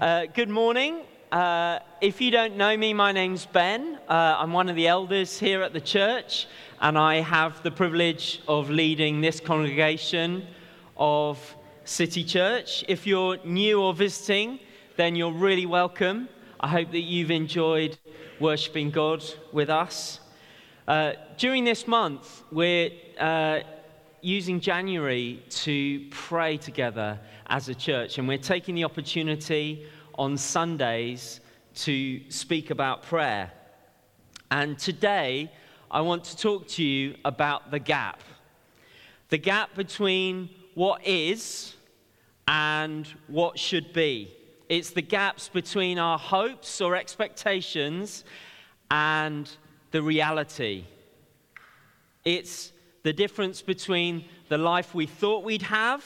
Uh, 0.00 0.26
good 0.26 0.48
morning. 0.48 1.00
Uh, 1.32 1.80
if 2.00 2.20
you 2.20 2.30
don't 2.30 2.56
know 2.56 2.76
me, 2.76 2.94
my 2.94 3.10
name's 3.10 3.46
Ben. 3.46 3.98
Uh, 4.08 4.36
I'm 4.38 4.52
one 4.52 4.68
of 4.68 4.76
the 4.76 4.86
elders 4.86 5.40
here 5.40 5.60
at 5.60 5.72
the 5.72 5.80
church, 5.80 6.46
and 6.80 6.96
I 6.96 7.16
have 7.16 7.60
the 7.64 7.72
privilege 7.72 8.40
of 8.46 8.70
leading 8.70 9.20
this 9.20 9.40
congregation 9.40 10.46
of 10.96 11.56
City 11.84 12.22
Church. 12.22 12.84
If 12.86 13.08
you're 13.08 13.38
new 13.44 13.82
or 13.82 13.92
visiting, 13.92 14.60
then 14.96 15.16
you're 15.16 15.32
really 15.32 15.66
welcome. 15.66 16.28
I 16.60 16.68
hope 16.68 16.92
that 16.92 17.00
you've 17.00 17.32
enjoyed 17.32 17.98
worshiping 18.38 18.92
God 18.92 19.24
with 19.50 19.68
us. 19.68 20.20
Uh, 20.86 21.14
during 21.38 21.64
this 21.64 21.88
month, 21.88 22.44
we're 22.52 22.92
uh, 23.18 23.62
using 24.20 24.60
January 24.60 25.42
to 25.50 26.06
pray 26.10 26.56
together 26.56 27.18
as 27.46 27.68
a 27.68 27.74
church, 27.74 28.18
and 28.18 28.28
we're 28.28 28.38
taking 28.38 28.74
the 28.74 28.84
opportunity 28.84 29.86
on 30.14 30.36
Sundays 30.36 31.40
to 31.74 32.20
speak 32.30 32.70
about 32.70 33.02
prayer. 33.02 33.52
And 34.50 34.78
today, 34.78 35.52
I 35.90 36.00
want 36.00 36.24
to 36.24 36.36
talk 36.36 36.68
to 36.68 36.82
you 36.82 37.16
about 37.24 37.70
the 37.70 37.78
gap 37.78 38.22
the 39.28 39.38
gap 39.38 39.74
between 39.74 40.48
what 40.74 41.06
is 41.06 41.74
and 42.46 43.06
what 43.26 43.58
should 43.58 43.92
be. 43.92 44.34
It's 44.68 44.90
the 44.90 45.02
gaps 45.02 45.48
between 45.48 45.98
our 45.98 46.18
hopes 46.18 46.80
or 46.80 46.96
expectations 46.96 48.24
and 48.90 49.50
the 49.90 50.02
reality. 50.02 50.84
It's 52.24 52.72
the 53.08 53.12
difference 53.14 53.62
between 53.62 54.22
the 54.50 54.58
life 54.58 54.94
we 54.94 55.06
thought 55.06 55.42
we'd 55.42 55.62
have 55.62 56.04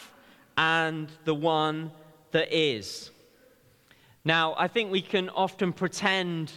and 0.56 1.08
the 1.24 1.34
one 1.34 1.90
that 2.30 2.56
is. 2.56 3.10
Now, 4.24 4.54
I 4.56 4.68
think 4.68 4.92
we 4.92 5.02
can 5.02 5.28
often 5.30 5.72
pretend 5.72 6.52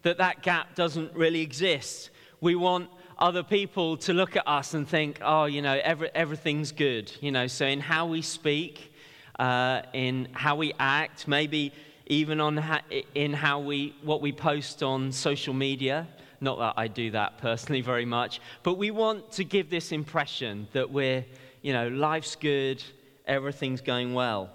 that 0.00 0.16
that 0.16 0.40
gap 0.42 0.74
doesn't 0.74 1.14
really 1.14 1.42
exist. 1.42 2.08
We 2.40 2.54
want 2.54 2.88
other 3.18 3.42
people 3.42 3.98
to 3.98 4.14
look 4.14 4.36
at 4.36 4.48
us 4.48 4.72
and 4.72 4.88
think, 4.88 5.18
oh, 5.20 5.44
you 5.44 5.60
know, 5.60 5.78
every, 5.84 6.08
everything's 6.14 6.72
good. 6.72 7.12
You 7.20 7.30
know, 7.30 7.46
so 7.46 7.66
in 7.66 7.80
how 7.80 8.06
we 8.06 8.22
speak, 8.22 8.94
uh, 9.38 9.82
in 9.92 10.28
how 10.32 10.56
we 10.56 10.72
act, 10.78 11.28
maybe 11.28 11.74
even 12.06 12.40
on 12.40 12.56
ha- 12.56 12.80
in 13.14 13.34
how 13.34 13.60
we 13.60 13.94
what 14.02 14.22
we 14.22 14.32
post 14.32 14.82
on 14.82 15.12
social 15.12 15.52
media. 15.52 16.08
Not 16.40 16.58
that 16.58 16.74
I 16.76 16.88
do 16.88 17.10
that 17.12 17.38
personally 17.38 17.80
very 17.92 18.04
much, 18.04 18.40
but 18.62 18.74
we 18.74 18.90
want 18.90 19.32
to 19.32 19.44
give 19.44 19.70
this 19.70 19.92
impression 19.92 20.68
that 20.72 20.90
we're, 20.90 21.24
you 21.62 21.72
know, 21.72 21.88
life's 21.88 22.36
good, 22.36 22.82
everything's 23.26 23.80
going 23.80 24.14
well. 24.14 24.50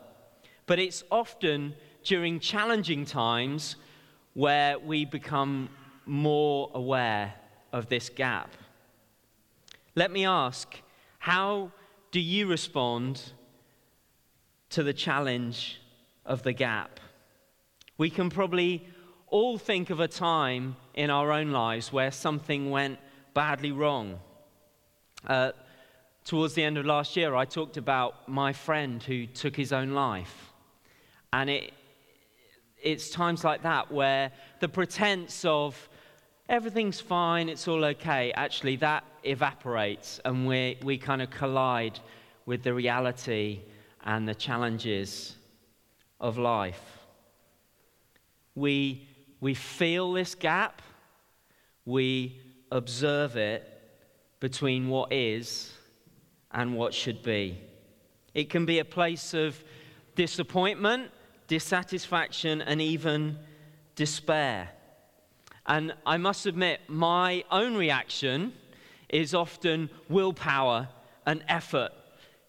But 0.66 0.80
it's 0.80 1.03
often 1.11 1.75
during 2.03 2.39
challenging 2.39 3.06
times 3.06 3.75
where 4.33 4.78
we 4.80 5.06
become 5.06 5.69
more 6.06 6.69
aware 6.73 7.33
of 7.72 7.88
this 7.89 8.09
gap. 8.09 8.52
Let 9.95 10.11
me 10.11 10.25
ask 10.25 10.75
how 11.19 11.72
do 12.11 12.19
you 12.19 12.47
respond 12.47 13.22
to 14.69 14.83
the 14.83 14.94
challenge 14.94 15.81
of 16.25 16.44
the 16.44 16.53
gap? 16.53 17.00
We 17.97 18.09
can 18.09 18.30
probably 18.30 18.88
all 19.28 19.58
think 19.58 19.89
of 19.89 20.00
a 20.00 20.08
time 20.08 20.75
in 20.96 21.10
our 21.10 21.32
own 21.32 21.52
lives 21.52 21.94
where 21.94 22.12
something 22.12 22.72
went 22.72 22.98
badly 23.34 23.72
wrong. 23.72 24.20
Uh, 25.28 25.52
towards 26.24 26.54
the 26.56 26.64
end 26.64 26.78
of 26.78 26.86
last 26.86 27.16
year, 27.16 27.36
I 27.36 27.46
talked 27.46 27.78
about 27.78 28.28
my 28.28 28.54
friend 28.54 29.04
who 29.04 29.28
took 29.28 29.56
his 29.56 29.72
own 29.72 29.92
life. 29.92 30.52
And 31.32 31.50
it, 31.50 31.74
it's 32.82 33.10
times 33.10 33.44
like 33.44 33.64
that 33.64 33.92
where 33.92 34.32
the 34.62 34.70
pretense 34.70 35.44
of 35.46 35.90
everything's 36.48 37.02
fine, 37.02 37.50
it's 37.50 37.68
all 37.68 37.84
okay, 37.84 38.32
actually, 38.34 38.78
that 38.78 39.04
evaporates 39.24 40.20
and 40.24 40.48
we, 40.48 40.78
we 40.84 40.98
kind 40.98 41.22
of 41.22 41.30
collide 41.30 42.00
with 42.46 42.64
the 42.64 42.74
reality 42.74 43.62
and 44.03 44.28
the 44.28 44.36
challenges 44.36 45.36
of 46.19 46.38
life. 46.38 47.00
We, 48.53 49.08
we 49.42 49.53
feel 49.53 50.14
this 50.14 50.36
gap, 50.36 50.81
we 51.85 52.40
observe 52.72 53.38
it 53.38 53.72
between 54.40 54.90
what 54.90 55.13
is 55.13 55.72
and 56.51 56.75
what 56.75 56.94
should 56.94 57.23
be. 57.23 57.59
It 58.34 58.50
can 58.50 58.66
be 58.66 58.79
a 58.79 58.85
place 58.85 59.34
of 59.34 59.63
disappointment 60.16 61.12
dissatisfaction, 61.47 62.62
and 62.62 62.81
even 62.81 63.38
despair. 63.95 64.69
And 65.66 65.94
I 66.06 66.18
must 66.18 66.45
admit, 66.45 66.81
my 66.88 67.44
own 67.51 67.75
reaction 67.75 68.53
is 69.09 69.34
often 69.34 69.90
willpower 70.09 70.90
and 71.25 71.44
effort. 71.47 71.91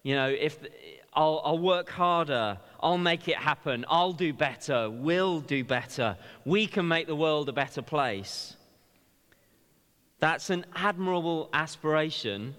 You 0.02 0.14
know, 0.14 0.28
if 0.28 0.58
I'll, 1.14 1.40
I'll, 1.44 1.58
work 1.58 1.88
harder, 1.88 2.58
I'll 2.80 2.98
make 2.98 3.28
it 3.28 3.36
happen, 3.36 3.84
I'll 3.88 4.12
do 4.12 4.32
better, 4.32 4.90
we'll 4.90 5.40
do 5.40 5.64
better, 5.64 6.16
we 6.44 6.66
can 6.66 6.86
make 6.86 7.06
the 7.06 7.16
world 7.16 7.48
a 7.48 7.52
better 7.52 7.82
place. 7.82 8.54
That's 10.18 10.50
an 10.50 10.64
admirable 10.74 11.50
aspiration, 11.52 12.54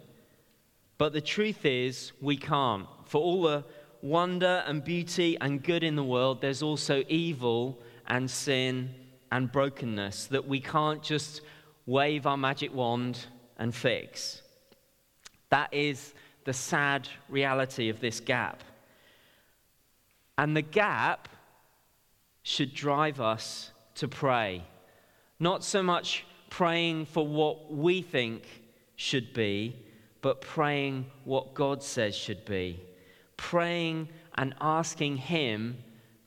but 0.97 1.13
the 1.13 1.21
truth 1.21 1.65
is, 1.65 2.11
we 2.21 2.37
can't. 2.37 2.87
For 3.05 3.19
all 3.19 3.43
the 3.43 3.65
wonder 4.01 4.63
and 4.67 4.83
beauty 4.83 5.37
and 5.41 5.63
good 5.63 5.83
in 5.83 5.95
the 5.95 6.03
world, 6.03 6.41
there's 6.41 6.61
also 6.61 7.03
evil 7.07 7.79
and 8.07 8.29
sin 8.29 8.93
and 9.31 9.51
brokenness 9.51 10.27
that 10.27 10.47
we 10.47 10.59
can't 10.59 11.01
just 11.01 11.41
wave 11.85 12.27
our 12.27 12.37
magic 12.37 12.73
wand 12.73 13.25
and 13.57 13.73
fix. 13.73 14.41
That 15.49 15.73
is 15.73 16.13
the 16.45 16.53
sad 16.53 17.09
reality 17.29 17.89
of 17.89 17.99
this 17.99 18.19
gap. 18.19 18.63
And 20.37 20.55
the 20.55 20.61
gap 20.61 21.27
should 22.43 22.73
drive 22.73 23.19
us 23.19 23.71
to 23.95 24.07
pray. 24.07 24.63
Not 25.39 25.63
so 25.63 25.81
much 25.81 26.25
praying 26.57 27.05
for 27.05 27.27
what 27.27 27.71
we 27.71 28.01
think 28.01 28.41
should 28.95 29.31
be, 29.31 29.75
but 30.21 30.41
praying 30.41 31.05
what 31.23 31.53
God 31.53 31.83
says 31.83 32.15
should 32.15 32.43
be 32.45 32.79
praying 33.37 34.09
and 34.39 34.55
asking 34.59 35.17
Him 35.17 35.77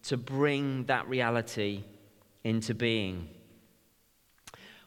to 0.04 0.16
bring 0.16 0.84
that 0.84 1.08
reality 1.08 1.82
into 2.44 2.72
being. 2.72 3.28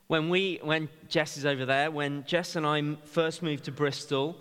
When, 0.08 0.30
we, 0.30 0.60
when 0.62 0.88
Jess 1.10 1.36
is 1.36 1.46
over 1.46 1.66
there, 1.66 1.92
when 1.92 2.24
Jess 2.24 2.56
and 2.56 2.66
I 2.66 2.96
first 3.04 3.44
moved 3.44 3.66
to 3.66 3.72
Bristol, 3.74 4.40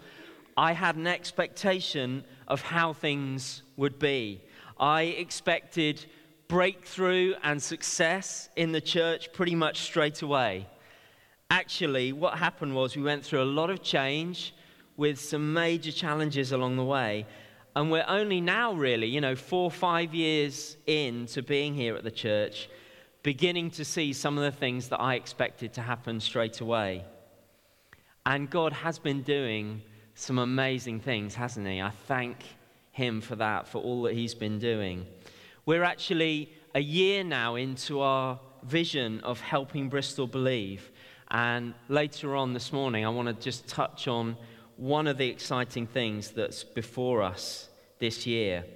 I 0.56 0.72
had 0.72 0.94
an 0.94 1.08
expectation 1.08 2.22
of 2.46 2.62
how 2.62 2.92
things 2.92 3.62
would 3.76 3.98
be. 3.98 4.40
I 4.78 5.02
expected 5.02 6.06
breakthrough 6.46 7.34
and 7.42 7.60
success 7.60 8.48
in 8.54 8.70
the 8.70 8.80
church 8.80 9.32
pretty 9.32 9.56
much 9.56 9.80
straight 9.80 10.22
away. 10.22 10.68
Actually, 11.52 12.14
what 12.14 12.38
happened 12.38 12.74
was 12.74 12.96
we 12.96 13.02
went 13.02 13.22
through 13.22 13.42
a 13.42 13.44
lot 13.44 13.68
of 13.68 13.82
change 13.82 14.54
with 14.96 15.20
some 15.20 15.52
major 15.52 15.92
challenges 15.92 16.50
along 16.50 16.76
the 16.76 16.84
way. 16.84 17.26
And 17.76 17.90
we're 17.90 18.06
only 18.08 18.40
now, 18.40 18.72
really, 18.72 19.06
you 19.06 19.20
know, 19.20 19.36
four 19.36 19.64
or 19.64 19.70
five 19.70 20.14
years 20.14 20.78
into 20.86 21.42
being 21.42 21.74
here 21.74 21.94
at 21.94 22.04
the 22.04 22.10
church, 22.10 22.70
beginning 23.22 23.70
to 23.72 23.84
see 23.84 24.14
some 24.14 24.38
of 24.38 24.44
the 24.44 24.58
things 24.58 24.88
that 24.88 24.98
I 24.98 25.16
expected 25.16 25.74
to 25.74 25.82
happen 25.82 26.20
straight 26.20 26.62
away. 26.62 27.04
And 28.24 28.48
God 28.48 28.72
has 28.72 28.98
been 28.98 29.20
doing 29.20 29.82
some 30.14 30.38
amazing 30.38 31.00
things, 31.00 31.34
hasn't 31.34 31.66
He? 31.66 31.82
I 31.82 31.90
thank 32.06 32.38
Him 32.92 33.20
for 33.20 33.36
that, 33.36 33.68
for 33.68 33.76
all 33.82 34.04
that 34.04 34.14
He's 34.14 34.34
been 34.34 34.58
doing. 34.58 35.04
We're 35.66 35.84
actually 35.84 36.50
a 36.74 36.80
year 36.80 37.22
now 37.22 37.56
into 37.56 38.00
our 38.00 38.40
vision 38.62 39.20
of 39.20 39.40
helping 39.40 39.90
Bristol 39.90 40.26
believe. 40.26 40.91
And 41.32 41.72
later 41.88 42.36
on 42.36 42.52
this 42.52 42.74
morning, 42.74 43.06
I 43.06 43.08
want 43.08 43.26
to 43.26 43.32
just 43.32 43.66
touch 43.66 44.06
on 44.06 44.36
one 44.76 45.06
of 45.06 45.16
the 45.16 45.28
exciting 45.28 45.86
things 45.86 46.30
that's 46.32 46.62
before 46.62 47.22
us 47.22 47.70
this 47.98 48.26
year. 48.26 48.66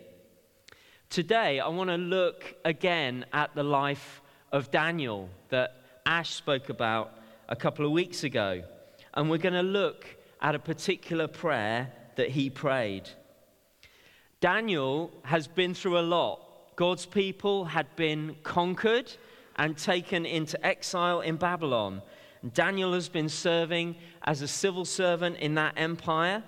Today, 1.10 1.60
I 1.60 1.68
want 1.68 1.90
to 1.90 1.98
look 1.98 2.54
again 2.64 3.26
at 3.34 3.54
the 3.54 3.62
life 3.62 4.22
of 4.52 4.70
Daniel 4.70 5.28
that 5.50 6.00
Ash 6.06 6.32
spoke 6.32 6.70
about 6.70 7.12
a 7.50 7.56
couple 7.56 7.84
of 7.84 7.92
weeks 7.92 8.24
ago. 8.24 8.62
And 9.12 9.28
we're 9.28 9.36
going 9.36 9.52
to 9.52 9.62
look 9.62 10.06
at 10.40 10.54
a 10.54 10.58
particular 10.58 11.28
prayer 11.28 11.92
that 12.16 12.30
he 12.30 12.48
prayed. 12.48 13.10
Daniel 14.40 15.10
has 15.24 15.46
been 15.46 15.74
through 15.74 15.98
a 15.98 16.00
lot. 16.00 16.40
God's 16.76 17.04
people 17.04 17.66
had 17.66 17.94
been 17.96 18.36
conquered 18.42 19.12
and 19.56 19.76
taken 19.76 20.24
into 20.24 20.64
exile 20.64 21.20
in 21.20 21.36
Babylon. 21.36 22.00
Daniel 22.54 22.92
has 22.92 23.08
been 23.08 23.28
serving 23.28 23.96
as 24.24 24.42
a 24.42 24.48
civil 24.48 24.84
servant 24.84 25.36
in 25.38 25.54
that 25.54 25.74
empire, 25.76 26.42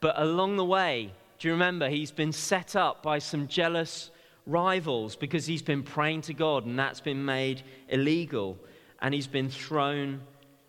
but 0.00 0.20
along 0.20 0.56
the 0.56 0.64
way, 0.64 1.12
do 1.38 1.48
you 1.48 1.52
remember, 1.52 1.88
he's 1.88 2.10
been 2.10 2.32
set 2.32 2.76
up 2.76 3.02
by 3.02 3.18
some 3.18 3.46
jealous 3.48 4.10
rivals 4.46 5.16
because 5.16 5.46
he's 5.46 5.62
been 5.62 5.82
praying 5.82 6.22
to 6.22 6.34
God 6.34 6.64
and 6.64 6.78
that's 6.78 7.00
been 7.00 7.24
made 7.24 7.62
illegal 7.88 8.56
and 9.02 9.12
he's 9.12 9.26
been 9.26 9.50
thrown 9.50 10.20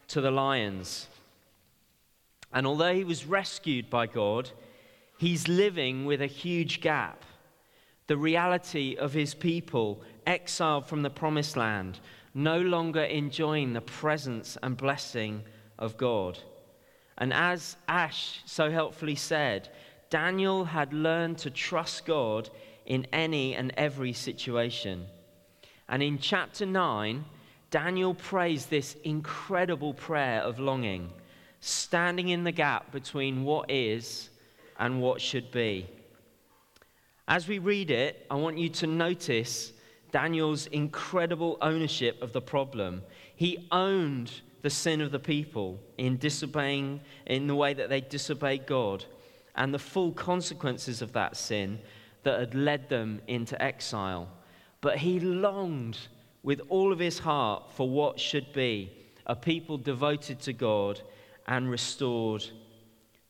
to 0.10 0.22
the 0.22 0.32
lions. 0.32 1.08
And 2.52 2.66
although 2.66 2.94
he 2.94 3.04
was 3.04 3.26
rescued 3.26 3.90
by 3.90 4.08
God, 4.08 4.50
he's 5.18 5.48
living 5.48 6.06
with 6.06 6.22
a 6.22 6.28
huge 6.28 6.82
gap. 6.82 7.24
The 8.08 8.18
reality 8.18 8.96
of 8.98 9.14
his 9.14 9.34
people 9.34 10.02
exiled 10.26 10.86
from 10.86 11.02
the 11.02 11.10
promised 11.10 11.58
land, 11.58 12.00
no 12.38 12.62
longer 12.62 13.02
enjoying 13.02 13.74
the 13.74 13.82
presence 13.82 14.60
and 14.62 14.78
blessing 14.78 15.44
of 15.80 15.98
God. 15.98 16.38
And 17.18 17.34
as 17.34 17.78
Ash 17.88 18.42
so 18.46 18.70
helpfully 18.70 19.16
said, 19.16 19.70
Daniel 20.12 20.66
had 20.66 20.94
learned 20.94 21.40
to 21.40 21.50
trust 21.50 22.06
God 22.06 22.52
in 22.86 23.08
any 23.12 23.56
and 23.56 23.74
every 23.76 24.14
situation. 24.14 25.08
And 25.90 26.04
in 26.04 26.20
chapter 26.20 26.68
9, 26.68 27.26
Daniel 27.72 28.14
prays 28.14 28.68
this 28.68 28.96
incredible 29.04 29.96
prayer 29.96 30.42
of 30.42 30.60
longing, 30.60 31.12
standing 31.60 32.30
in 32.30 32.44
the 32.44 32.52
gap 32.52 32.92
between 32.92 33.46
what 33.46 33.72
is 33.72 34.30
and 34.78 35.02
what 35.02 35.22
should 35.22 35.50
be. 35.50 35.88
As 37.28 37.48
we 37.48 37.58
read 37.58 37.90
it, 37.90 38.28
I 38.30 38.36
want 38.36 38.60
you 38.60 38.70
to 38.70 38.86
notice 38.86 39.74
Daniel's 40.12 40.68
incredible 40.68 41.58
ownership 41.62 42.22
of 42.22 42.34
the 42.34 42.42
problem. 42.42 43.02
He 43.36 43.68
owned 43.72 44.32
the 44.62 44.70
sin 44.70 45.02
of 45.02 45.12
the 45.12 45.20
people 45.20 45.80
in 45.98 46.18
disobeying, 46.18 47.02
in 47.26 47.48
the 47.48 47.56
way 47.56 47.74
that 47.74 47.90
they 47.90 48.02
disobeyed 48.02 48.66
God, 48.66 49.06
and 49.56 49.74
the 49.74 49.80
full 49.80 50.12
consequences 50.12 51.02
of 51.02 51.14
that 51.14 51.38
sin 51.38 51.80
that 52.24 52.40
had 52.40 52.56
led 52.56 52.90
them 52.90 53.22
into 53.28 53.62
exile. 53.62 54.28
But 54.82 54.98
he 54.98 55.20
longed 55.20 55.98
with 56.44 56.62
all 56.70 56.92
of 56.92 57.00
his 57.00 57.20
heart 57.20 57.72
for 57.72 57.90
what 57.90 58.20
should 58.20 58.54
be 58.54 58.92
a 59.26 59.36
people 59.36 59.78
devoted 59.78 60.40
to 60.42 60.54
God 60.54 61.02
and 61.48 61.70
restored 61.70 62.46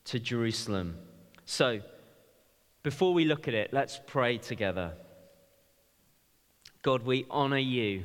to 0.05 0.19
Jerusalem. 0.19 0.97
So, 1.45 1.81
before 2.83 3.13
we 3.13 3.25
look 3.25 3.47
at 3.47 3.53
it, 3.53 3.73
let's 3.73 3.99
pray 4.07 4.37
together. 4.37 4.93
God, 6.81 7.03
we 7.03 7.25
honor 7.29 7.57
you. 7.57 8.03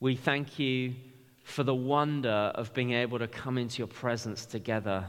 We 0.00 0.16
thank 0.16 0.58
you 0.58 0.94
for 1.44 1.62
the 1.62 1.74
wonder 1.74 2.52
of 2.54 2.74
being 2.74 2.92
able 2.92 3.18
to 3.18 3.28
come 3.28 3.58
into 3.58 3.78
your 3.78 3.86
presence 3.86 4.46
together 4.46 5.04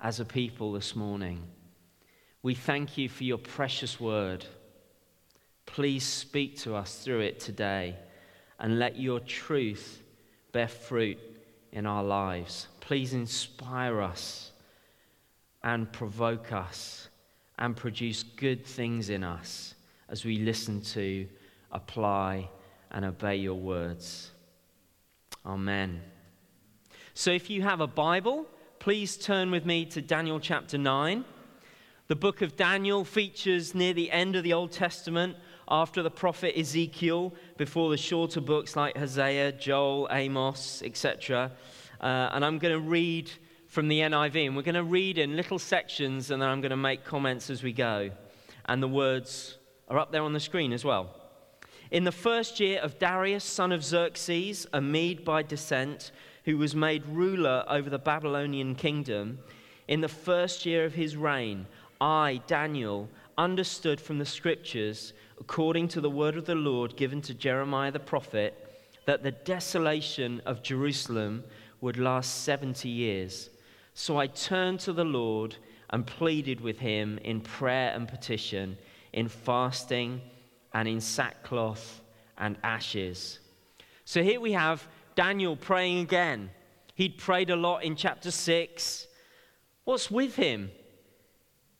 as 0.00 0.20
a 0.20 0.24
people 0.24 0.72
this 0.72 0.94
morning. 0.94 1.42
We 2.42 2.54
thank 2.54 2.98
you 2.98 3.08
for 3.08 3.24
your 3.24 3.38
precious 3.38 3.98
word. 3.98 4.44
Please 5.66 6.04
speak 6.04 6.58
to 6.58 6.74
us 6.74 7.02
through 7.02 7.20
it 7.20 7.40
today 7.40 7.96
and 8.58 8.78
let 8.78 8.98
your 8.98 9.20
truth 9.20 10.02
bear 10.52 10.68
fruit 10.68 11.18
in 11.72 11.86
our 11.86 12.04
lives. 12.04 12.68
Please 12.80 13.14
inspire 13.14 14.00
us 14.02 14.52
and 15.62 15.90
provoke 15.90 16.52
us 16.52 17.08
and 17.58 17.74
produce 17.74 18.22
good 18.22 18.64
things 18.66 19.08
in 19.08 19.24
us 19.24 19.74
as 20.08 20.24
we 20.24 20.36
listen 20.38 20.80
to, 20.82 21.26
apply, 21.74 22.48
and 22.90 23.04
obey 23.04 23.36
your 23.36 23.54
words. 23.54 24.30
Amen. 25.44 26.00
So 27.12 27.30
if 27.32 27.50
you 27.50 27.62
have 27.62 27.80
a 27.80 27.86
Bible, 27.86 28.46
please 28.78 29.16
turn 29.16 29.50
with 29.50 29.66
me 29.66 29.84
to 29.86 30.00
Daniel 30.00 30.40
chapter 30.40 30.78
9. 30.78 31.24
The 32.06 32.16
book 32.16 32.42
of 32.42 32.56
Daniel 32.56 33.04
features 33.04 33.74
near 33.74 33.92
the 33.92 34.10
end 34.10 34.36
of 34.36 34.44
the 34.44 34.52
Old 34.52 34.72
Testament 34.72 35.36
after 35.68 36.02
the 36.02 36.10
prophet 36.10 36.58
Ezekiel, 36.58 37.34
before 37.56 37.90
the 37.90 37.96
shorter 37.96 38.40
books 38.40 38.76
like 38.76 38.96
Hosea, 38.96 39.52
Joel, 39.52 40.08
Amos, 40.10 40.82
etc. 40.84 41.52
Uh, 42.00 42.30
and 42.32 42.44
I'm 42.44 42.58
going 42.58 42.74
to 42.74 42.80
read 42.80 43.30
from 43.66 43.88
the 43.88 44.00
NIV, 44.00 44.46
and 44.46 44.56
we're 44.56 44.62
going 44.62 44.74
to 44.74 44.84
read 44.84 45.18
in 45.18 45.36
little 45.36 45.58
sections, 45.58 46.30
and 46.30 46.40
then 46.40 46.48
I'm 46.48 46.60
going 46.60 46.70
to 46.70 46.76
make 46.76 47.04
comments 47.04 47.50
as 47.50 47.62
we 47.62 47.72
go. 47.72 48.10
And 48.66 48.82
the 48.82 48.88
words 48.88 49.58
are 49.88 49.98
up 49.98 50.12
there 50.12 50.22
on 50.22 50.32
the 50.32 50.40
screen 50.40 50.72
as 50.72 50.84
well. 50.84 51.23
In 51.94 52.02
the 52.02 52.10
first 52.10 52.58
year 52.58 52.80
of 52.80 52.98
Darius, 52.98 53.44
son 53.44 53.70
of 53.70 53.84
Xerxes, 53.84 54.66
a 54.72 54.80
Mede 54.80 55.24
by 55.24 55.44
descent, 55.44 56.10
who 56.44 56.58
was 56.58 56.74
made 56.74 57.06
ruler 57.06 57.64
over 57.68 57.88
the 57.88 58.00
Babylonian 58.00 58.74
kingdom, 58.74 59.38
in 59.86 60.00
the 60.00 60.08
first 60.08 60.66
year 60.66 60.84
of 60.84 60.94
his 60.94 61.16
reign, 61.16 61.68
I, 62.00 62.42
Daniel, 62.48 63.08
understood 63.38 64.00
from 64.00 64.18
the 64.18 64.26
scriptures, 64.26 65.12
according 65.38 65.86
to 65.90 66.00
the 66.00 66.10
word 66.10 66.36
of 66.36 66.46
the 66.46 66.56
Lord 66.56 66.96
given 66.96 67.22
to 67.22 67.32
Jeremiah 67.32 67.92
the 67.92 68.00
prophet, 68.00 68.90
that 69.06 69.22
the 69.22 69.30
desolation 69.30 70.42
of 70.44 70.64
Jerusalem 70.64 71.44
would 71.80 71.96
last 71.96 72.42
70 72.42 72.88
years. 72.88 73.50
So 73.94 74.18
I 74.18 74.26
turned 74.26 74.80
to 74.80 74.92
the 74.92 75.04
Lord 75.04 75.54
and 75.90 76.04
pleaded 76.04 76.60
with 76.60 76.80
him 76.80 77.20
in 77.22 77.40
prayer 77.40 77.92
and 77.94 78.08
petition, 78.08 78.78
in 79.12 79.28
fasting 79.28 80.22
and 80.74 80.86
in 80.86 81.00
sackcloth 81.00 82.02
and 82.36 82.56
ashes. 82.62 83.38
So 84.04 84.22
here 84.22 84.40
we 84.40 84.52
have 84.52 84.86
Daniel 85.14 85.56
praying 85.56 86.00
again. 86.00 86.50
He'd 86.94 87.16
prayed 87.16 87.50
a 87.50 87.56
lot 87.56 87.84
in 87.84 87.96
chapter 87.96 88.30
6. 88.30 89.06
What's 89.84 90.10
with 90.10 90.36
him? 90.36 90.70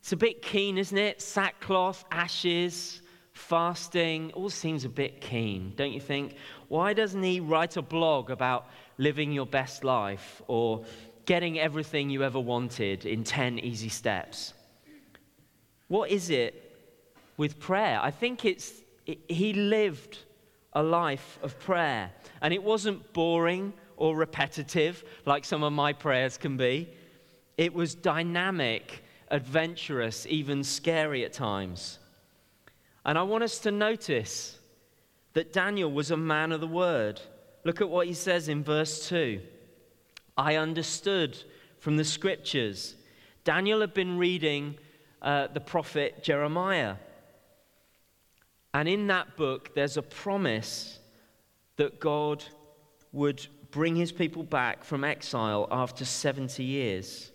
It's 0.01 0.13
a 0.13 0.17
bit 0.17 0.41
keen, 0.41 0.79
isn't 0.79 0.97
it? 0.97 1.21
Sackcloth, 1.21 2.05
ashes, 2.11 3.03
fasting, 3.33 4.33
all 4.33 4.51
seems 4.51 4.85
a 4.85 4.89
bit 4.89 5.21
keen, 5.21 5.75
don't 5.77 5.93
you 5.93 6.01
think? 6.01 6.37
Why 6.69 6.95
doesn't 6.95 7.23
he 7.23 7.41
write 7.41 7.77
a 7.77 7.83
blog 7.83 8.31
about 8.31 8.69
living 8.99 9.33
your 9.33 9.47
best 9.47 9.85
life 9.85 10.41
or 10.47 10.85
getting 11.27 11.59
everything 11.59 12.11
you 12.11 12.23
ever 12.23 12.41
wanted 12.41 13.07
in 13.07 13.25
10 13.25 13.59
easy 13.59 13.89
steps. 13.89 14.53
What 15.89 16.11
is 16.11 16.31
it 16.31 16.77
with 17.37 17.59
prayer? 17.59 17.99
I 18.03 18.11
think 18.11 18.45
it's, 18.45 18.71
it, 18.71 18.84
he 19.05 19.53
lived 19.53 20.19
a 20.73 20.83
life 20.83 21.39
of 21.43 21.59
prayer. 21.59 22.11
And 22.41 22.53
it 22.53 22.63
wasn't 22.63 23.13
boring 23.13 23.73
or 23.97 24.17
repetitive 24.17 25.05
like 25.25 25.45
some 25.45 25.63
of 25.63 25.73
my 25.73 25.93
prayers 25.93 26.37
can 26.37 26.57
be, 26.57 26.89
it 27.57 27.73
was 27.73 27.95
dynamic, 27.95 29.05
adventurous, 29.31 30.27
even 30.29 30.65
scary 30.65 31.25
at 31.25 31.33
times. 31.33 31.99
And 33.05 33.17
I 33.17 33.23
want 33.23 33.45
us 33.45 33.59
to 33.61 33.71
notice 33.71 34.59
that 35.35 35.53
Daniel 35.53 35.93
was 35.93 36.11
a 36.11 36.17
man 36.17 36.53
of 36.53 36.61
the 36.61 36.67
word. 36.67 37.21
Look 37.65 37.81
at 37.81 37.89
what 37.89 38.07
he 38.07 38.15
says 38.15 38.49
in 38.49 38.65
verse 38.65 39.09
2. 39.09 39.41
I 40.37 40.57
understood 40.57 41.39
from 41.79 41.97
the 41.97 42.05
scriptures. 42.05 42.97
Daniel 43.45 43.81
had 43.81 43.95
been 43.95 44.19
reading 44.19 44.77
uh, 45.23 45.49
the 45.49 45.61
prophet 45.61 46.23
Jeremiah. 46.23 46.97
And 48.75 48.89
in 48.89 49.07
that 49.07 49.37
book, 49.37 49.73
there's 49.75 49.97
a 49.97 50.03
promise 50.03 50.99
that 51.77 52.01
God 52.01 52.45
would 53.13 53.47
bring 53.71 53.95
his 53.95 54.13
people 54.13 54.43
back 54.43 54.85
from 54.85 55.05
exile 55.05 55.69
after 55.71 56.05
70 56.05 56.63
years. 56.63 57.31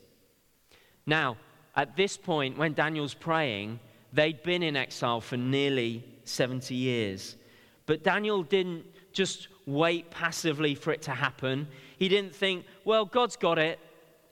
Now, 1.06 1.38
at 1.76 1.96
this 1.96 2.18
point, 2.18 2.58
when 2.58 2.74
Daniel's 2.74 3.14
praying, 3.14 3.80
they'd 4.12 4.44
been 4.44 4.64
in 4.64 4.76
exile 4.76 5.22
for 5.22 5.38
nearly 5.38 6.04
70 6.26 6.76
years. 6.76 7.38
But 7.86 8.04
Daniel 8.04 8.44
didn't 8.44 8.86
just 9.14 9.48
wait 9.66 10.12
passively 10.12 10.76
for 10.76 10.92
it 10.92 11.02
to 11.04 11.12
happen. 11.12 11.68
He 11.98 12.10
didn't 12.10 12.36
think, 12.36 12.66
well, 12.84 13.06
God's 13.06 13.38
got 13.38 13.58
it. 13.58 13.80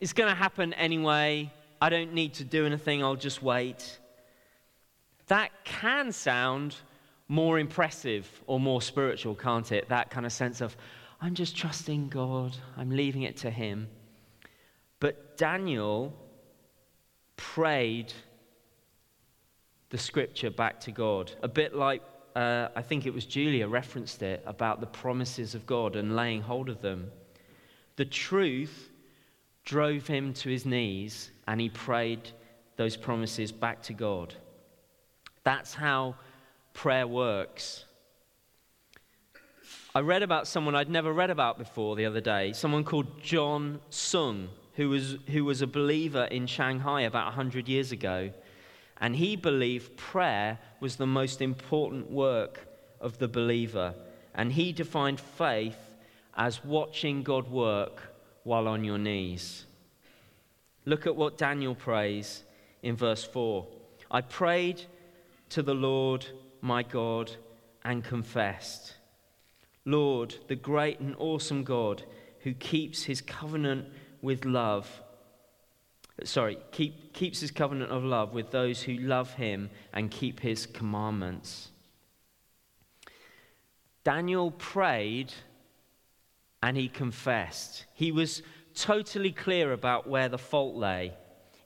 It's 0.01 0.13
going 0.13 0.29
to 0.29 0.35
happen 0.35 0.73
anyway. 0.73 1.51
I 1.81 1.89
don't 1.89 2.13
need 2.13 2.33
to 2.35 2.43
do 2.43 2.65
anything. 2.65 3.01
I'll 3.01 3.15
just 3.15 3.41
wait. 3.41 3.97
That 5.27 5.51
can 5.63 6.11
sound 6.11 6.75
more 7.27 7.59
impressive 7.59 8.29
or 8.47 8.59
more 8.59 8.81
spiritual, 8.81 9.35
can't 9.35 9.71
it? 9.71 9.89
That 9.89 10.09
kind 10.09 10.25
of 10.25 10.31
sense 10.31 10.61
of, 10.61 10.75
I'm 11.21 11.35
just 11.35 11.55
trusting 11.55 12.09
God, 12.09 12.55
I'm 12.77 12.89
leaving 12.89 13.23
it 13.23 13.37
to 13.37 13.49
Him. 13.49 13.87
But 14.99 15.37
Daniel 15.37 16.13
prayed 17.35 18.13
the 19.89 19.97
scripture 19.97 20.49
back 20.49 20.79
to 20.81 20.91
God, 20.91 21.31
a 21.43 21.47
bit 21.47 21.75
like 21.75 22.01
uh, 22.37 22.69
I 22.75 22.83
think 22.83 23.07
it 23.07 23.13
was 23.15 23.25
Julia 23.25 23.67
referenced 23.67 24.21
it 24.21 24.43
about 24.45 24.79
the 24.79 24.85
promises 24.85 25.55
of 25.55 25.65
God 25.65 25.95
and 25.95 26.15
laying 26.15 26.43
hold 26.43 26.69
of 26.69 26.81
them. 26.81 27.09
The 27.95 28.05
truth 28.05 28.91
drove 29.65 30.05
him 30.05 30.33
to 30.33 30.49
his 30.49 30.63
knees 30.63 31.31
and 31.47 31.59
he 31.59 31.69
prayed 31.69 32.29
those 32.75 32.95
promises 32.95 33.51
back 33.51 33.81
to 33.83 33.93
God. 33.93 34.35
That's 35.43 35.73
how 35.73 36.15
prayer 36.77 37.07
works. 37.07 37.85
I 39.95 40.01
read 40.01 40.21
about 40.21 40.47
someone 40.47 40.75
I'd 40.75 40.91
never 40.91 41.11
read 41.11 41.31
about 41.31 41.57
before 41.57 41.95
the 41.95 42.05
other 42.05 42.21
day, 42.21 42.53
someone 42.53 42.83
called 42.83 43.19
John 43.19 43.79
Sung, 43.89 44.49
who 44.75 44.89
was, 44.89 45.17
who 45.31 45.43
was 45.43 45.63
a 45.63 45.67
believer 45.67 46.25
in 46.25 46.45
Shanghai 46.45 47.01
about 47.01 47.25
100 47.25 47.67
years 47.67 47.91
ago. 47.91 48.31
and 48.99 49.15
he 49.15 49.35
believed 49.35 49.97
prayer 49.97 50.59
was 50.79 50.95
the 50.95 51.07
most 51.07 51.41
important 51.41 52.11
work 52.11 52.67
of 53.01 53.17
the 53.17 53.27
believer. 53.27 53.95
And 54.35 54.51
he 54.51 54.71
defined 54.71 55.19
faith 55.19 55.79
as 56.35 56.63
watching 56.63 57.23
God 57.23 57.49
work 57.49 58.13
while 58.43 58.67
on 58.67 58.83
your 58.83 58.99
knees. 58.99 59.65
Look 60.85 61.07
at 61.07 61.15
what 61.15 61.39
Daniel 61.39 61.73
prays 61.73 62.43
in 62.83 62.95
verse 62.95 63.23
4. 63.23 63.67
I 64.11 64.21
prayed 64.21 64.83
to 65.49 65.63
the 65.63 65.75
Lord 65.75 66.25
my 66.61 66.83
God 66.83 67.31
and 67.83 68.03
confessed, 68.03 68.95
Lord, 69.85 70.35
the 70.47 70.55
great 70.55 70.99
and 70.99 71.15
awesome 71.17 71.63
God 71.63 72.03
who 72.41 72.53
keeps 72.53 73.03
his 73.03 73.21
covenant 73.21 73.87
with 74.21 74.45
love. 74.45 74.89
Sorry, 76.23 76.57
keep, 76.71 77.13
keeps 77.13 77.39
his 77.39 77.51
covenant 77.51 77.91
of 77.91 78.03
love 78.03 78.33
with 78.33 78.51
those 78.51 78.81
who 78.81 78.93
love 78.97 79.33
him 79.33 79.69
and 79.93 80.11
keep 80.11 80.39
his 80.39 80.65
commandments. 80.65 81.69
Daniel 84.03 84.51
prayed 84.51 85.33
and 86.63 86.75
he 86.75 86.87
confessed. 86.87 87.85
He 87.93 88.11
was 88.11 88.41
totally 88.73 89.31
clear 89.31 89.73
about 89.73 90.07
where 90.07 90.29
the 90.29 90.37
fault 90.37 90.75
lay. 90.75 91.13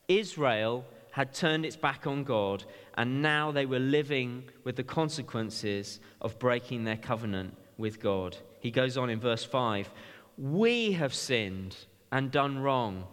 Israel 0.08 0.86
had 1.12 1.34
turned 1.34 1.66
its 1.66 1.76
back 1.76 2.08
on 2.08 2.24
God, 2.24 2.64
and 2.96 3.22
now 3.22 3.52
they 3.52 3.66
were 3.66 3.80
living 3.80 4.46
with 4.64 4.76
the 4.76 4.84
consequences 4.84 6.00
of 6.22 6.40
breaking 6.40 6.84
their 6.84 6.98
covenant 6.98 7.56
with 7.78 8.00
God. 8.00 8.38
He 8.60 8.72
goes 8.72 8.98
on 8.98 9.10
in 9.10 9.20
verse 9.20 9.44
5 9.44 9.90
We 10.38 10.94
have 10.94 11.14
sinned 11.14 11.76
and 12.12 12.32
done 12.32 12.60
wrong. 12.60 13.06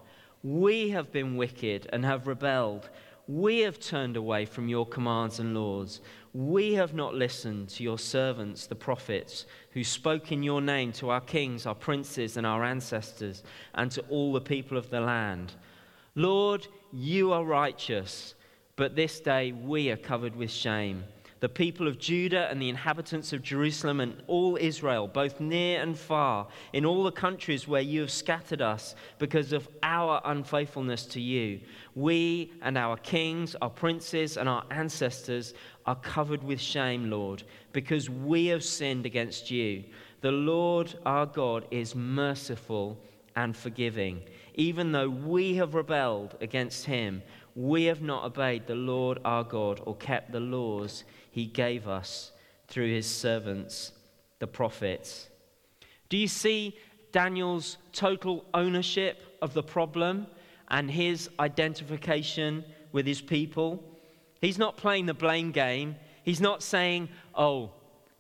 We 0.43 0.91
have 0.91 1.13
been 1.13 1.37
wicked 1.37 1.89
and 1.93 2.05
have 2.05 2.27
rebelled. 2.27 2.89
We 3.27 3.61
have 3.61 3.79
turned 3.79 4.17
away 4.17 4.47
from 4.47 4.69
your 4.69 4.87
commands 4.87 5.39
and 5.39 5.55
laws. 5.55 6.01
We 6.33 6.75
have 6.75 6.95
not 6.95 7.15
listened 7.15 7.69
to 7.71 7.83
your 7.83 7.99
servants, 7.99 8.67
the 8.67 8.75
prophets, 8.75 9.45
who 9.73 9.85
spoke 9.85 10.33
in 10.33 10.43
your 10.43 10.63
name 10.63 10.93
to 10.93 11.11
our 11.11 11.21
kings, 11.21 11.67
our 11.67 11.75
princes, 11.75 12.37
and 12.37 12.47
our 12.47 12.65
ancestors, 12.65 13.43
and 13.75 13.91
to 13.91 14.03
all 14.09 14.33
the 14.33 14.41
people 14.41 14.79
of 14.79 14.89
the 14.89 15.01
land. 15.01 15.53
Lord, 16.15 16.67
you 16.93 17.33
are 17.33 17.45
righteous, 17.45 18.35
but 18.77 18.97
this 18.97 19.21
day 19.21 19.53
we 19.53 19.91
are 19.91 19.97
covered 19.97 20.37
with 20.37 20.51
shame. 20.51 21.05
The 21.41 21.49
people 21.49 21.87
of 21.87 21.99
Judah 21.99 22.49
and 22.51 22.61
the 22.61 22.69
inhabitants 22.69 23.33
of 23.33 23.43
Jerusalem 23.43 24.01
and 24.01 24.21
all 24.27 24.57
Israel, 24.61 25.07
both 25.07 25.39
near 25.39 25.81
and 25.81 25.97
far, 25.97 26.49
in 26.73 26.85
all 26.85 27.05
the 27.05 27.13
countries 27.13 27.69
where 27.69 27.81
you 27.81 28.01
have 28.01 28.11
scattered 28.11 28.61
us 28.61 28.97
because 29.21 29.53
of 29.53 29.69
our 29.85 30.21
unfaithfulness 30.25 31.07
to 31.07 31.21
you. 31.21 31.61
We 31.95 32.53
and 32.63 32.77
our 32.77 32.97
kings, 32.97 33.55
our 33.63 33.71
princes, 33.71 34.37
and 34.37 34.49
our 34.49 34.65
ancestors 34.73 35.55
are 35.87 35.97
covered 35.97 36.43
with 36.43 36.61
shame, 36.61 37.09
Lord, 37.09 37.45
because 37.73 38.11
we 38.11 38.47
have 38.47 38.65
sinned 38.65 39.07
against 39.07 39.49
you. 39.49 39.85
The 40.23 40.33
Lord 40.33 40.99
our 41.07 41.27
God 41.27 41.67
is 41.71 41.95
merciful 41.95 42.99
and 43.37 43.57
forgiving 43.57 44.23
even 44.59 44.91
though 44.91 45.09
we 45.09 45.55
have 45.55 45.75
rebelled 45.75 46.37
against 46.41 46.85
him, 46.85 47.23
we 47.55 47.85
have 47.85 48.03
not 48.03 48.25
obeyed 48.25 48.67
the 48.67 48.75
Lord 48.75 49.21
our 49.25 49.45
God 49.45 49.81
or 49.87 49.95
kept 49.95 50.33
the 50.33 50.41
laws 50.41 51.05
he 51.31 51.47
gave 51.47 51.87
us 51.87 52.33
through 52.67 52.93
his 52.93 53.07
servants, 53.07 53.93
the 54.41 54.49
prophets. 54.49 55.29
Do 56.09 56.17
you 56.17 56.27
see 56.27 56.77
Daniel's 57.13 57.79
total 57.93 58.45
ownership 58.53 59.39
of 59.41 59.55
the 59.55 59.63
problem 59.63 60.27
and 60.69 60.91
his 60.91 61.31
identification 61.39 62.65
with 62.91 63.07
his 63.07 63.21
people? 63.21 63.83
He's 64.41 64.59
not 64.59 64.77
playing 64.77 65.07
the 65.07 65.15
blame 65.15 65.53
game. 65.53 65.95
He's 66.25 66.41
not 66.41 66.65
saying, 66.65 67.11
oh, 67.33 67.71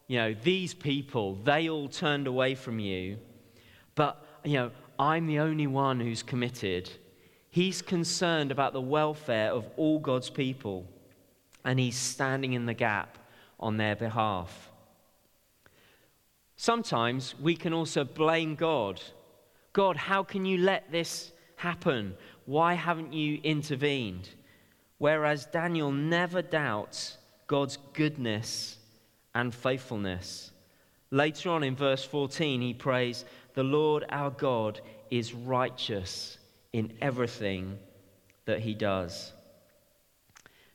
you 0.06 0.18
know, 0.18 0.34
these 0.34 0.72
people, 0.72 1.34
they 1.42 1.68
all 1.68 1.88
turned 1.88 2.28
away 2.28 2.54
from 2.54 2.78
you. 2.78 3.18
But, 3.96 4.24
you 4.44 4.54
know, 4.54 4.70
I'm 4.98 5.26
the 5.26 5.38
only 5.38 5.66
one 5.66 6.00
who's 6.00 6.22
committed. 6.22 6.90
He's 7.50 7.82
concerned 7.82 8.50
about 8.50 8.72
the 8.72 8.80
welfare 8.80 9.52
of 9.52 9.66
all 9.76 9.98
God's 9.98 10.30
people, 10.30 10.86
and 11.64 11.78
he's 11.78 11.96
standing 11.96 12.52
in 12.52 12.66
the 12.66 12.74
gap 12.74 13.18
on 13.60 13.76
their 13.76 13.96
behalf. 13.96 14.70
Sometimes 16.56 17.34
we 17.40 17.54
can 17.54 17.72
also 17.72 18.02
blame 18.04 18.54
God. 18.56 19.00
God, 19.72 19.96
how 19.96 20.24
can 20.24 20.44
you 20.44 20.58
let 20.58 20.90
this 20.90 21.32
happen? 21.56 22.16
Why 22.46 22.74
haven't 22.74 23.12
you 23.12 23.38
intervened? 23.44 24.28
Whereas 24.98 25.46
Daniel 25.46 25.92
never 25.92 26.42
doubts 26.42 27.18
God's 27.46 27.78
goodness 27.92 28.78
and 29.34 29.54
faithfulness. 29.54 30.50
Later 31.10 31.50
on 31.50 31.62
in 31.62 31.76
verse 31.76 32.04
14, 32.04 32.60
he 32.60 32.74
prays, 32.74 33.24
the 33.58 33.64
Lord 33.64 34.04
our 34.10 34.30
God 34.30 34.80
is 35.10 35.34
righteous 35.34 36.38
in 36.72 36.92
everything 37.02 37.76
that 38.44 38.60
he 38.60 38.72
does. 38.72 39.32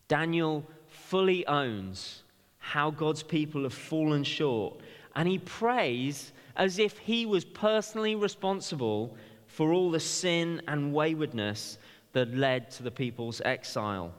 Daniel 0.10 0.70
fully 0.90 1.48
owns 1.48 2.24
how 2.58 2.92
God's 2.92 3.24
people 3.24 3.64
have 3.64 3.74
fallen 3.74 4.26
short, 4.26 4.82
and 5.16 5.30
he 5.30 5.40
prays 5.40 6.34
as 6.58 6.78
if 6.78 6.98
he 6.98 7.26
was 7.26 7.46
personally 7.46 8.16
responsible 8.16 9.16
for 9.48 9.72
all 9.72 9.90
the 9.90 10.02
sin 10.02 10.62
and 10.68 10.94
waywardness 10.94 11.78
that 12.12 12.36
led 12.36 12.70
to 12.72 12.84
the 12.84 12.92
people's 12.92 13.42
exile. 13.46 14.14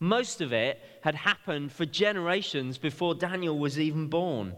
Most 0.00 0.40
of 0.40 0.52
it 0.52 0.82
had 1.02 1.14
happened 1.14 1.70
for 1.70 1.86
generations 1.86 2.76
before 2.76 3.14
Daniel 3.14 3.56
was 3.56 3.78
even 3.78 4.08
born. 4.08 4.56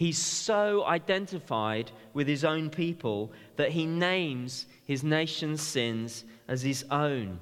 He's 0.00 0.16
so 0.16 0.86
identified 0.86 1.92
with 2.14 2.26
his 2.26 2.42
own 2.42 2.70
people 2.70 3.32
that 3.56 3.72
he 3.72 3.84
names 3.84 4.64
his 4.86 5.04
nation's 5.04 5.60
sins 5.60 6.24
as 6.48 6.62
his 6.62 6.86
own. 6.90 7.38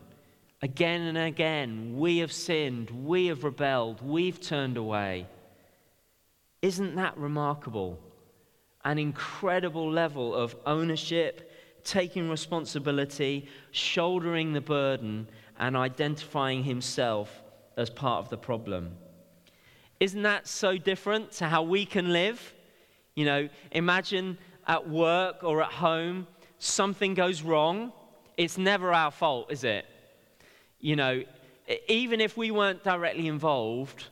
Again 0.60 1.02
and 1.02 1.16
again, 1.16 1.96
we 1.96 2.18
have 2.18 2.32
sinned, 2.32 2.90
we 2.90 3.26
have 3.26 3.44
rebelled, 3.44 4.02
we've 4.02 4.40
turned 4.40 4.76
away. 4.76 5.28
Isn't 6.60 6.96
that 6.96 7.16
remarkable? 7.16 8.00
An 8.84 8.98
incredible 8.98 9.88
level 9.88 10.34
of 10.34 10.56
ownership, 10.66 11.52
taking 11.84 12.28
responsibility, 12.28 13.48
shouldering 13.70 14.52
the 14.52 14.60
burden, 14.60 15.28
and 15.60 15.76
identifying 15.76 16.64
himself 16.64 17.40
as 17.76 17.88
part 17.88 18.24
of 18.24 18.30
the 18.30 18.36
problem. 18.36 18.96
Isn't 20.00 20.22
that 20.22 20.46
so 20.46 20.78
different 20.78 21.32
to 21.32 21.46
how 21.46 21.62
we 21.62 21.84
can 21.84 22.12
live? 22.12 22.54
You 23.14 23.24
know, 23.24 23.48
imagine 23.72 24.38
at 24.66 24.88
work 24.88 25.42
or 25.42 25.62
at 25.62 25.72
home, 25.72 26.26
something 26.58 27.14
goes 27.14 27.42
wrong. 27.42 27.92
It's 28.36 28.58
never 28.58 28.92
our 28.92 29.10
fault, 29.10 29.50
is 29.50 29.64
it? 29.64 29.86
You 30.78 30.94
know, 30.94 31.22
even 31.88 32.20
if 32.20 32.36
we 32.36 32.50
weren't 32.50 32.84
directly 32.84 33.26
involved, 33.26 34.04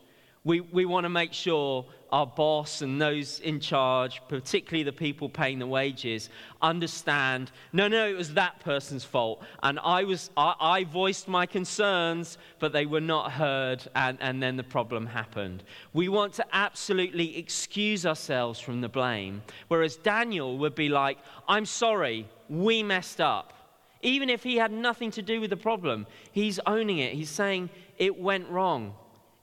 we, 0.46 0.60
we 0.60 0.84
want 0.84 1.02
to 1.02 1.08
make 1.08 1.32
sure 1.32 1.84
our 2.12 2.24
boss 2.24 2.80
and 2.80 3.02
those 3.02 3.40
in 3.40 3.58
charge, 3.58 4.22
particularly 4.28 4.84
the 4.84 4.92
people 4.92 5.28
paying 5.28 5.58
the 5.58 5.66
wages, 5.66 6.30
understand 6.62 7.50
no, 7.72 7.88
no, 7.88 8.06
it 8.06 8.16
was 8.16 8.32
that 8.34 8.60
person's 8.60 9.02
fault. 9.02 9.42
And 9.64 9.80
I, 9.80 10.04
was, 10.04 10.30
I, 10.36 10.54
I 10.60 10.84
voiced 10.84 11.26
my 11.26 11.46
concerns, 11.46 12.38
but 12.60 12.72
they 12.72 12.86
were 12.86 13.00
not 13.00 13.32
heard, 13.32 13.82
and, 13.96 14.18
and 14.20 14.40
then 14.40 14.56
the 14.56 14.62
problem 14.62 15.04
happened. 15.04 15.64
We 15.92 16.08
want 16.08 16.32
to 16.34 16.46
absolutely 16.52 17.36
excuse 17.38 18.06
ourselves 18.06 18.60
from 18.60 18.80
the 18.80 18.88
blame, 18.88 19.42
whereas 19.66 19.96
Daniel 19.96 20.58
would 20.58 20.76
be 20.76 20.88
like, 20.88 21.18
I'm 21.48 21.66
sorry, 21.66 22.28
we 22.48 22.84
messed 22.84 23.20
up. 23.20 23.52
Even 24.00 24.30
if 24.30 24.44
he 24.44 24.58
had 24.58 24.70
nothing 24.70 25.10
to 25.10 25.22
do 25.22 25.40
with 25.40 25.50
the 25.50 25.56
problem, 25.56 26.06
he's 26.30 26.60
owning 26.66 26.98
it. 26.98 27.14
He's 27.14 27.30
saying, 27.30 27.68
It 27.98 28.16
went 28.16 28.48
wrong. 28.48 28.94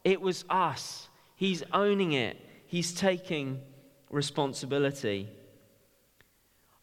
It 0.03 0.21
was 0.21 0.43
us. 0.49 1.07
He's 1.35 1.63
owning 1.71 2.13
it. 2.13 2.37
He's 2.65 2.93
taking 2.93 3.61
responsibility. 4.09 5.29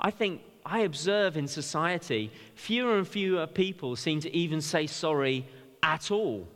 I 0.01 0.11
think 0.11 0.43
I 0.65 0.81
observe 0.81 1.37
in 1.37 1.47
society 1.47 2.33
fewer 2.55 2.99
and 2.99 3.07
fewer 3.07 3.47
people 3.47 3.97
seem 3.97 4.21
to 4.21 4.35
even 4.35 4.61
say 4.61 4.87
sorry 4.87 5.47
at 5.83 6.11
all. 6.11 6.49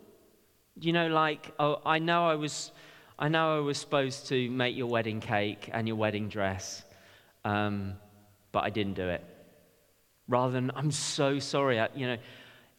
You 0.80 0.92
know, 0.92 1.08
like, 1.08 1.52
oh, 1.58 1.80
I 1.84 1.98
know 1.98 2.26
I 2.26 2.34
was, 2.34 2.72
I 3.18 3.28
know 3.28 3.58
I 3.58 3.60
was 3.60 3.78
supposed 3.78 4.28
to 4.28 4.50
make 4.50 4.76
your 4.76 4.86
wedding 4.86 5.20
cake 5.20 5.70
and 5.72 5.86
your 5.86 5.96
wedding 5.96 6.28
dress, 6.28 6.82
um, 7.44 7.94
but 8.50 8.64
I 8.64 8.70
didn't 8.70 8.94
do 8.94 9.08
it. 9.08 9.24
Rather 10.26 10.52
than, 10.52 10.72
I'm 10.74 10.90
so 10.90 11.38
sorry. 11.38 11.78
I, 11.78 11.88
you 11.94 12.06
know, 12.06 12.16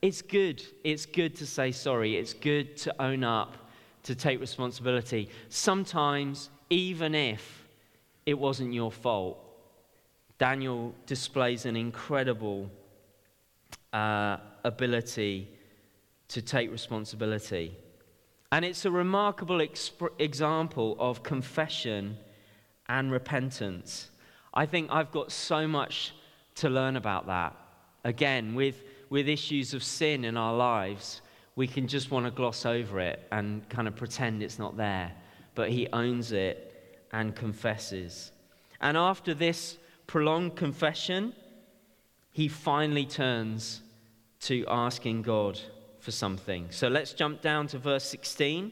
it's 0.01 0.21
good. 0.21 0.63
It's 0.83 1.05
good 1.05 1.35
to 1.37 1.45
say 1.45 1.71
sorry. 1.71 2.17
It's 2.17 2.33
good 2.33 2.75
to 2.77 3.01
own 3.01 3.23
up 3.23 3.64
to 4.05 4.15
take 4.15 4.39
responsibility, 4.39 5.29
sometimes 5.49 6.49
even 6.69 7.15
if 7.15 7.67
it 8.25 8.35
wasn't 8.35 8.71
your 8.73 8.91
fault. 8.91 9.39
Daniel 10.37 10.93
displays 11.07 11.65
an 11.65 11.75
incredible 11.75 12.69
uh, 13.93 14.37
ability 14.63 15.47
to 16.27 16.41
take 16.41 16.71
responsibility. 16.71 17.75
And 18.51 18.63
it's 18.63 18.85
a 18.85 18.91
remarkable 18.91 19.57
exp- 19.57 20.09
example 20.19 20.95
of 20.99 21.23
confession 21.23 22.17
and 22.87 23.11
repentance. 23.11 24.11
I 24.53 24.67
think 24.67 24.89
I've 24.91 25.11
got 25.11 25.31
so 25.31 25.67
much 25.67 26.13
to 26.55 26.69
learn 26.69 26.95
about 26.95 27.25
that. 27.25 27.55
Again, 28.03 28.53
with, 28.53 28.83
with 29.09 29.27
issues 29.27 29.73
of 29.73 29.83
sin 29.83 30.23
in 30.25 30.37
our 30.37 30.55
lives, 30.55 31.21
we 31.55 31.67
can 31.67 31.87
just 31.87 32.11
want 32.11 32.25
to 32.25 32.31
gloss 32.31 32.65
over 32.65 32.99
it 32.99 33.25
and 33.31 33.67
kind 33.69 33.87
of 33.87 33.95
pretend 33.95 34.43
it's 34.43 34.59
not 34.59 34.75
there. 34.75 35.11
But 35.55 35.69
he 35.69 35.87
owns 35.93 36.31
it 36.31 36.99
and 37.11 37.35
confesses. 37.35 38.31
And 38.81 38.97
after 38.97 39.33
this 39.33 39.77
prolonged 40.05 40.55
confession, 40.55 41.33
he 42.31 42.49
finally 42.49 43.05
turns 43.05 43.81
to 44.41 44.65
asking 44.67 45.21
God 45.21 45.59
for 45.99 46.11
something. 46.11 46.67
So 46.71 46.89
let's 46.89 47.13
jump 47.13 47.41
down 47.41 47.67
to 47.67 47.77
verse 47.77 48.03
16. 48.03 48.71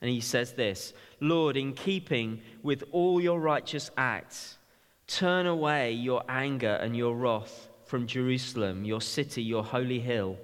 And 0.00 0.10
he 0.10 0.20
says 0.20 0.52
this 0.52 0.92
Lord, 1.20 1.56
in 1.56 1.72
keeping 1.72 2.40
with 2.62 2.84
all 2.92 3.20
your 3.20 3.40
righteous 3.40 3.90
acts, 3.96 4.56
turn 5.08 5.46
away 5.46 5.92
your 5.92 6.22
anger 6.28 6.78
and 6.80 6.96
your 6.96 7.16
wrath 7.16 7.68
from 7.84 8.06
Jerusalem, 8.06 8.84
your 8.84 9.00
city, 9.00 9.42
your 9.42 9.64
holy 9.64 9.98
hill. 9.98 10.38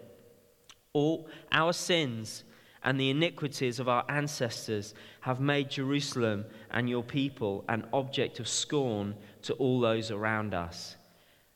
All 0.95 1.27
our 1.51 1.73
sins 1.73 2.45
and 2.85 3.01
the 3.01 3.11
iniquities 3.11 3.81
of 3.81 3.89
our 3.89 4.05
ancestors 4.09 4.95
have 5.23 5.41
made 5.41 5.71
Jerusalem 5.71 6.45
and 6.71 6.89
your 6.89 7.03
people 7.03 7.65
an 7.69 7.87
object 7.93 8.39
of 8.39 8.47
scorn 8.47 9.17
to 9.43 9.55
all 9.55 9.81
those 9.81 10.11
around 10.11 10.55
us. 10.55 10.95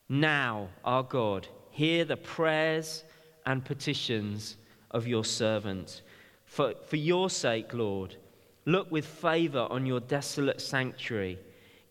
Now, 0.09 0.69
our 0.85 1.05
God, 1.05 1.47
hear 1.71 2.05
the 2.05 2.17
prayers 2.17 3.05
and 3.47 3.65
petitions 3.65 4.57
of 4.91 5.07
your 5.07 5.25
servant. 5.25 6.03
For, 6.47 6.75
for 6.87 6.97
your 6.97 7.31
sake, 7.31 7.73
Lord, 7.73 8.17
look 8.65 8.91
with 8.91 9.07
favor 9.07 9.69
on 9.71 9.87
your 9.87 10.01
desolate 10.01 10.61
sanctuary. 10.61 11.39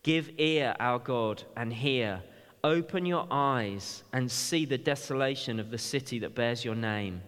Give 0.02 0.30
ear, 0.36 0.74
our 0.80 0.98
God, 0.98 1.44
and 1.56 1.72
hear. 1.72 2.22
Open 2.64 3.06
your 3.06 3.26
eyes 3.30 4.02
and 4.12 4.30
see 4.30 4.64
the 4.64 4.76
desolation 4.76 5.60
of 5.60 5.70
the 5.70 5.78
city 5.78 6.18
that 6.18 6.34
bears 6.34 6.64
your 6.64 6.74
name. 6.74 7.22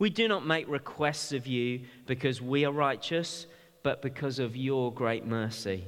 We 0.00 0.08
do 0.08 0.26
not 0.28 0.46
make 0.46 0.66
requests 0.66 1.32
of 1.32 1.46
you 1.46 1.82
because 2.06 2.40
we 2.40 2.64
are 2.64 2.72
righteous, 2.72 3.46
but 3.82 4.00
because 4.00 4.38
of 4.38 4.56
your 4.56 4.92
great 4.92 5.26
mercy. 5.26 5.84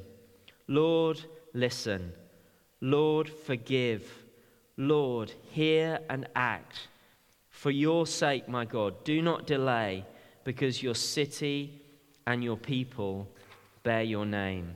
Lord, 0.68 1.18
listen. 1.54 2.12
Lord, 2.82 3.28
forgive. 3.28 4.06
Lord, 4.76 5.32
hear 5.50 5.98
and 6.10 6.28
act. 6.36 6.88
For 7.48 7.70
your 7.70 8.06
sake, 8.06 8.48
my 8.48 8.66
God, 8.66 9.02
do 9.02 9.22
not 9.22 9.46
delay, 9.46 10.04
because 10.44 10.82
your 10.82 10.94
city 10.94 11.80
and 12.26 12.44
your 12.44 12.58
people 12.58 13.26
bear 13.82 14.02
your 14.02 14.26
name. 14.26 14.74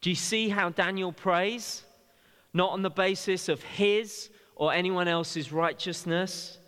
Do 0.00 0.10
you 0.10 0.16
see 0.16 0.48
how 0.48 0.68
Daniel 0.68 1.12
prays? 1.12 1.82
Not 2.54 2.70
on 2.70 2.82
the 2.82 2.90
basis 2.90 3.48
of 3.48 3.64
his 3.64 4.30
or 4.54 4.72
anyone 4.72 5.08
else's 5.08 5.50
righteousness. 5.50 6.58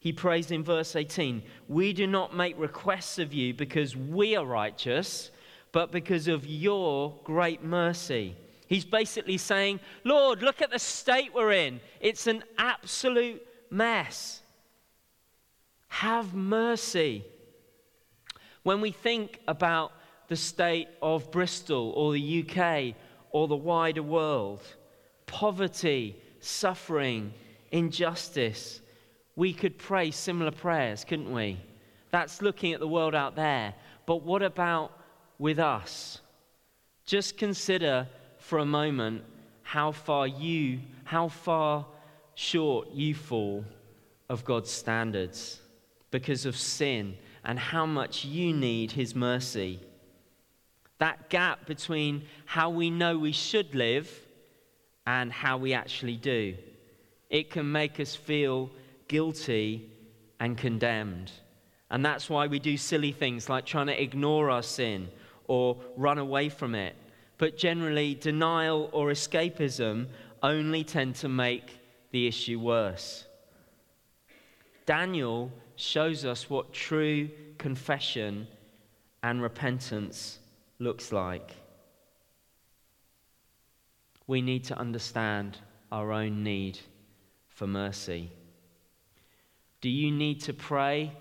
He 0.00 0.12
prays 0.14 0.50
in 0.50 0.64
verse 0.64 0.96
18 0.96 1.42
We 1.68 1.92
do 1.92 2.06
not 2.06 2.34
make 2.34 2.58
requests 2.58 3.18
of 3.18 3.32
you 3.32 3.54
because 3.54 3.94
we 3.94 4.34
are 4.34 4.44
righteous, 4.44 5.30
but 5.72 5.92
because 5.92 6.26
of 6.26 6.46
your 6.46 7.14
great 7.22 7.62
mercy. 7.62 8.34
He's 8.66 8.84
basically 8.84 9.36
saying, 9.36 9.80
Lord, 10.04 10.42
look 10.42 10.62
at 10.62 10.70
the 10.70 10.78
state 10.78 11.34
we're 11.34 11.52
in. 11.52 11.80
It's 12.00 12.26
an 12.26 12.44
absolute 12.56 13.46
mess. 13.70 14.40
Have 15.88 16.34
mercy. 16.34 17.24
When 18.62 18.80
we 18.80 18.92
think 18.92 19.40
about 19.48 19.92
the 20.28 20.36
state 20.36 20.88
of 21.02 21.30
Bristol 21.30 21.90
or 21.96 22.12
the 22.12 22.46
UK 22.48 22.94
or 23.32 23.48
the 23.48 23.56
wider 23.56 24.02
world, 24.02 24.62
poverty, 25.26 26.16
suffering, 26.38 27.34
injustice, 27.72 28.80
we 29.36 29.52
could 29.52 29.78
pray 29.78 30.10
similar 30.10 30.50
prayers, 30.50 31.04
couldn't 31.04 31.32
we? 31.32 31.58
That's 32.10 32.42
looking 32.42 32.72
at 32.72 32.80
the 32.80 32.88
world 32.88 33.14
out 33.14 33.36
there. 33.36 33.74
But 34.06 34.22
what 34.22 34.42
about 34.42 34.92
with 35.38 35.58
us? 35.58 36.20
Just 37.04 37.38
consider 37.38 38.08
for 38.38 38.58
a 38.58 38.66
moment 38.66 39.22
how 39.62 39.92
far 39.92 40.26
you, 40.26 40.80
how 41.04 41.28
far 41.28 41.86
short 42.34 42.90
you 42.90 43.14
fall 43.14 43.64
of 44.28 44.44
God's 44.44 44.70
standards 44.70 45.60
because 46.10 46.46
of 46.46 46.56
sin 46.56 47.16
and 47.44 47.58
how 47.58 47.86
much 47.86 48.24
you 48.24 48.52
need 48.52 48.92
His 48.92 49.14
mercy. 49.14 49.80
That 50.98 51.30
gap 51.30 51.66
between 51.66 52.24
how 52.44 52.70
we 52.70 52.90
know 52.90 53.18
we 53.18 53.32
should 53.32 53.74
live 53.74 54.10
and 55.06 55.32
how 55.32 55.56
we 55.56 55.72
actually 55.72 56.16
do. 56.16 56.56
It 57.30 57.50
can 57.50 57.70
make 57.70 58.00
us 58.00 58.14
feel 58.14 58.70
guilty 59.10 59.90
and 60.38 60.56
condemned. 60.56 61.32
And 61.90 62.06
that's 62.06 62.30
why 62.30 62.46
we 62.46 62.60
do 62.60 62.76
silly 62.76 63.10
things 63.10 63.48
like 63.48 63.66
trying 63.66 63.88
to 63.88 64.00
ignore 64.00 64.50
our 64.50 64.62
sin 64.62 65.08
or 65.48 65.76
run 65.96 66.18
away 66.18 66.48
from 66.48 66.76
it. 66.76 66.94
But 67.36 67.58
generally, 67.58 68.14
denial 68.14 68.88
or 68.92 69.08
escapism 69.08 70.06
only 70.44 70.84
tend 70.84 71.16
to 71.16 71.28
make 71.28 71.80
the 72.12 72.28
issue 72.28 72.60
worse. 72.60 73.24
Daniel 74.86 75.50
shows 75.74 76.24
us 76.24 76.48
what 76.48 76.72
true 76.72 77.30
confession 77.58 78.46
and 79.24 79.42
repentance 79.42 80.38
looks 80.78 81.10
like. 81.10 81.56
We 84.28 84.40
need 84.40 84.62
to 84.66 84.78
understand 84.78 85.58
our 85.90 86.12
own 86.12 86.44
need 86.44 86.78
for 87.48 87.66
mercy. 87.66 88.30
Do 89.80 89.88
you 89.88 90.10
need 90.10 90.42
to 90.42 90.52
pray 90.52 91.12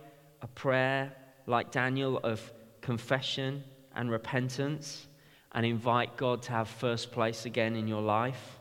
a 0.42 0.48
prayer 0.48 1.14
like 1.46 1.72
Daniel 1.72 2.18
of 2.18 2.52
confession 2.82 3.64
and 3.96 4.12
repentance 4.12 5.08
and 5.54 5.66
invite 5.66 6.18
God 6.18 6.42
to 6.44 6.52
have 6.52 6.68
first 6.68 7.12
place 7.12 7.46
again 7.46 7.76
in 7.76 7.88
your 7.88 8.02
life? 8.02 8.60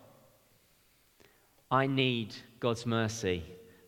I 1.71 1.87
need 1.87 2.35
God's 2.61 2.87
mercy. 2.87 3.43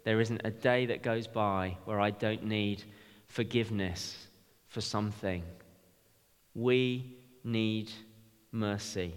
There 0.04 0.20
isn't 0.20 0.42
a 0.44 0.50
day 0.50 0.86
that 0.86 1.02
goes 1.02 1.26
by 1.26 1.76
where 1.84 2.00
I 2.00 2.10
don't 2.10 2.44
need 2.44 2.82
forgiveness 3.26 4.26
for 4.66 4.80
something. 4.80 5.44
We 6.54 7.16
need 7.44 7.90
mercy. 8.50 9.14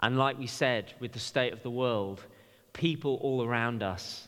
And 0.00 0.18
like 0.18 0.38
we 0.38 0.48
said 0.48 0.92
with 0.98 1.12
the 1.12 1.18
state 1.20 1.52
of 1.52 1.62
the 1.62 1.70
world, 1.70 2.20
people 2.72 3.18
all 3.22 3.44
around 3.44 3.82
us 3.82 4.26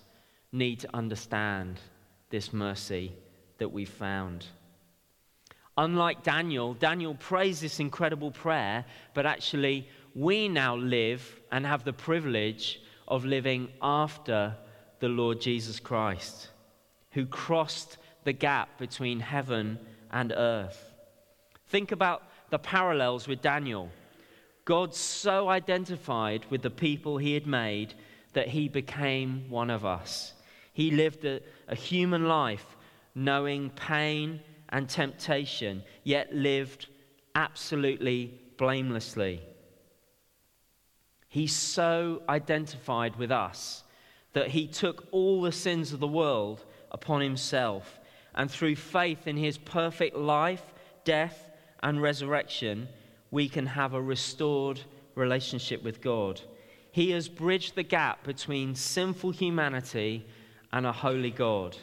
need 0.53 0.81
to 0.81 0.97
understand 0.97 1.81
this 2.30 2.52
mercy 2.52 3.12
that 3.58 3.72
we've 3.72 3.88
found. 3.88 4.46
Unlike 5.78 6.22
Daniel, 6.22 6.74
Daniel 6.74 7.14
prays 7.14 7.60
this 7.60 7.80
incredible 7.80 8.30
prayer, 8.30 8.84
but 9.12 9.26
actually, 9.26 9.88
we 10.14 10.48
now 10.48 10.76
live 10.76 11.40
and 11.52 11.66
have 11.66 11.84
the 11.84 11.92
privilege 11.92 12.80
of 13.06 13.24
living 13.24 13.68
after 13.82 14.56
the 15.00 15.08
Lord 15.08 15.40
Jesus 15.40 15.78
Christ, 15.78 16.48
who 17.12 17.26
crossed 17.26 17.98
the 18.24 18.32
gap 18.32 18.78
between 18.78 19.20
heaven 19.20 19.78
and 20.10 20.32
earth. 20.34 20.92
Think 21.68 21.92
about 21.92 22.22
the 22.50 22.58
parallels 22.58 23.28
with 23.28 23.42
Daniel. 23.42 23.90
God 24.64 24.94
so 24.94 25.48
identified 25.48 26.46
with 26.50 26.62
the 26.62 26.70
people 26.70 27.18
he 27.18 27.34
had 27.34 27.46
made 27.46 27.94
that 28.32 28.48
he 28.48 28.68
became 28.68 29.44
one 29.48 29.70
of 29.70 29.84
us. 29.84 30.32
He 30.76 30.90
lived 30.90 31.24
a, 31.24 31.40
a 31.68 31.74
human 31.74 32.28
life 32.28 32.76
knowing 33.14 33.70
pain 33.70 34.42
and 34.68 34.86
temptation, 34.86 35.82
yet 36.04 36.34
lived 36.34 36.88
absolutely 37.34 38.38
blamelessly. 38.58 39.40
He 41.30 41.46
so 41.46 42.20
identified 42.28 43.16
with 43.16 43.32
us 43.32 43.84
that 44.34 44.48
he 44.48 44.66
took 44.66 45.06
all 45.12 45.40
the 45.40 45.50
sins 45.50 45.94
of 45.94 46.00
the 46.00 46.06
world 46.06 46.62
upon 46.90 47.22
himself. 47.22 47.98
And 48.34 48.50
through 48.50 48.76
faith 48.76 49.26
in 49.26 49.38
his 49.38 49.56
perfect 49.56 50.14
life, 50.14 50.74
death, 51.04 51.48
and 51.82 52.02
resurrection, 52.02 52.88
we 53.30 53.48
can 53.48 53.64
have 53.64 53.94
a 53.94 54.02
restored 54.02 54.82
relationship 55.14 55.82
with 55.82 56.02
God. 56.02 56.42
He 56.92 57.12
has 57.12 57.30
bridged 57.30 57.76
the 57.76 57.82
gap 57.82 58.24
between 58.24 58.74
sinful 58.74 59.30
humanity 59.30 60.26
and 60.76 60.84
a 60.84 60.92
holy 60.92 61.30
God. 61.30 61.74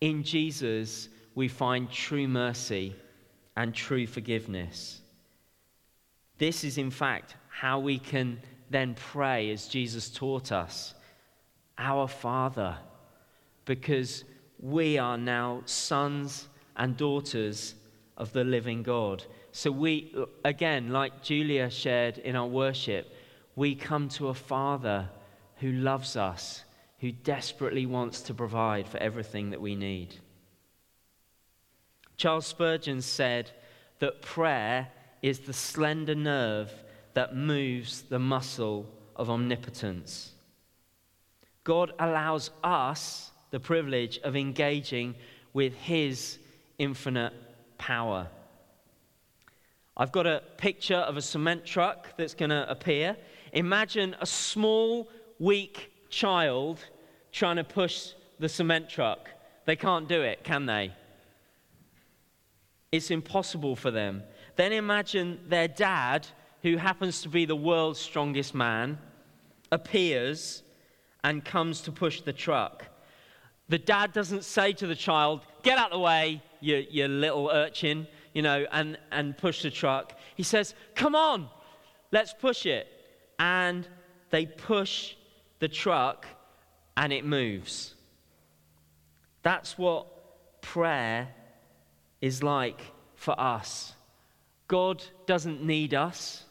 In 0.00 0.24
Jesus, 0.24 1.08
we 1.36 1.46
find 1.46 1.88
true 1.88 2.26
mercy 2.26 2.96
and 3.56 3.72
true 3.72 4.08
forgiveness. 4.08 5.00
This 6.38 6.64
is, 6.64 6.76
in 6.76 6.90
fact, 6.90 7.36
how 7.48 7.78
we 7.78 7.96
can 7.96 8.40
then 8.70 8.96
pray 8.96 9.52
as 9.52 9.68
Jesus 9.68 10.10
taught 10.10 10.50
us 10.50 10.94
Our 11.78 12.08
Father, 12.08 12.76
because 13.66 14.24
we 14.58 14.98
are 14.98 15.16
now 15.16 15.62
sons 15.64 16.48
and 16.76 16.96
daughters 16.96 17.76
of 18.16 18.32
the 18.32 18.42
living 18.42 18.82
God. 18.82 19.22
So 19.52 19.70
we, 19.70 20.12
again, 20.44 20.90
like 20.90 21.22
Julia 21.22 21.70
shared 21.70 22.18
in 22.18 22.34
our 22.34 22.48
worship, 22.48 23.14
we 23.54 23.76
come 23.76 24.08
to 24.08 24.26
a 24.26 24.34
Father 24.34 25.08
who 25.58 25.70
loves 25.70 26.16
us, 26.16 26.63
who 27.04 27.12
desperately 27.12 27.84
wants 27.84 28.22
to 28.22 28.32
provide 28.32 28.88
for 28.88 28.96
everything 28.96 29.50
that 29.50 29.60
we 29.60 29.74
need. 29.74 30.16
Charles 32.16 32.46
Spurgeon 32.46 33.02
said 33.02 33.50
that 33.98 34.22
prayer 34.22 34.88
is 35.20 35.40
the 35.40 35.52
slender 35.52 36.14
nerve 36.14 36.72
that 37.12 37.36
moves 37.36 38.04
the 38.04 38.18
muscle 38.18 38.88
of 39.16 39.28
omnipotence. 39.28 40.32
God 41.62 41.92
allows 41.98 42.50
us 42.62 43.32
the 43.50 43.60
privilege 43.60 44.18
of 44.20 44.34
engaging 44.34 45.14
with 45.52 45.74
His 45.74 46.38
infinite 46.78 47.34
power. 47.76 48.28
I've 49.94 50.10
got 50.10 50.26
a 50.26 50.42
picture 50.56 50.96
of 50.96 51.18
a 51.18 51.22
cement 51.22 51.66
truck 51.66 52.16
that's 52.16 52.32
going 52.32 52.48
to 52.48 52.66
appear. 52.70 53.14
Imagine 53.52 54.16
a 54.22 54.26
small, 54.26 55.10
weak 55.38 55.90
child 56.08 56.80
trying 57.34 57.56
to 57.56 57.64
push 57.64 58.10
the 58.38 58.48
cement 58.48 58.88
truck. 58.88 59.28
They 59.66 59.74
can't 59.74 60.08
do 60.08 60.22
it, 60.22 60.44
can 60.44 60.66
they? 60.66 60.92
It's 62.92 63.10
impossible 63.10 63.74
for 63.74 63.90
them. 63.90 64.22
Then 64.54 64.72
imagine 64.72 65.40
their 65.48 65.66
dad, 65.66 66.28
who 66.62 66.76
happens 66.76 67.22
to 67.22 67.28
be 67.28 67.44
the 67.44 67.56
world's 67.56 67.98
strongest 67.98 68.54
man, 68.54 68.98
appears 69.72 70.62
and 71.24 71.44
comes 71.44 71.80
to 71.82 71.92
push 71.92 72.20
the 72.20 72.32
truck. 72.32 72.86
The 73.68 73.78
dad 73.78 74.12
doesn't 74.12 74.44
say 74.44 74.72
to 74.74 74.86
the 74.86 74.94
child, 74.94 75.40
Get 75.62 75.76
out 75.76 75.90
of 75.90 75.98
the 75.98 75.98
way, 75.98 76.40
you, 76.60 76.86
you 76.88 77.08
little 77.08 77.50
urchin, 77.50 78.06
you 78.32 78.42
know, 78.42 78.64
and, 78.70 78.96
and 79.10 79.36
push 79.36 79.62
the 79.62 79.70
truck. 79.70 80.16
He 80.36 80.44
says, 80.44 80.74
Come 80.94 81.16
on, 81.16 81.48
let's 82.12 82.32
push 82.32 82.64
it. 82.64 82.86
And 83.40 83.88
they 84.30 84.46
push 84.46 85.14
the 85.58 85.68
truck 85.68 86.26
and 86.96 87.12
it 87.12 87.24
moves. 87.24 87.94
That's 89.42 89.76
what 89.76 90.60
prayer 90.62 91.28
is 92.20 92.42
like 92.42 92.80
for 93.14 93.38
us. 93.38 93.94
God 94.68 95.04
doesn't 95.26 95.62
need 95.62 95.94
us, 95.94 96.44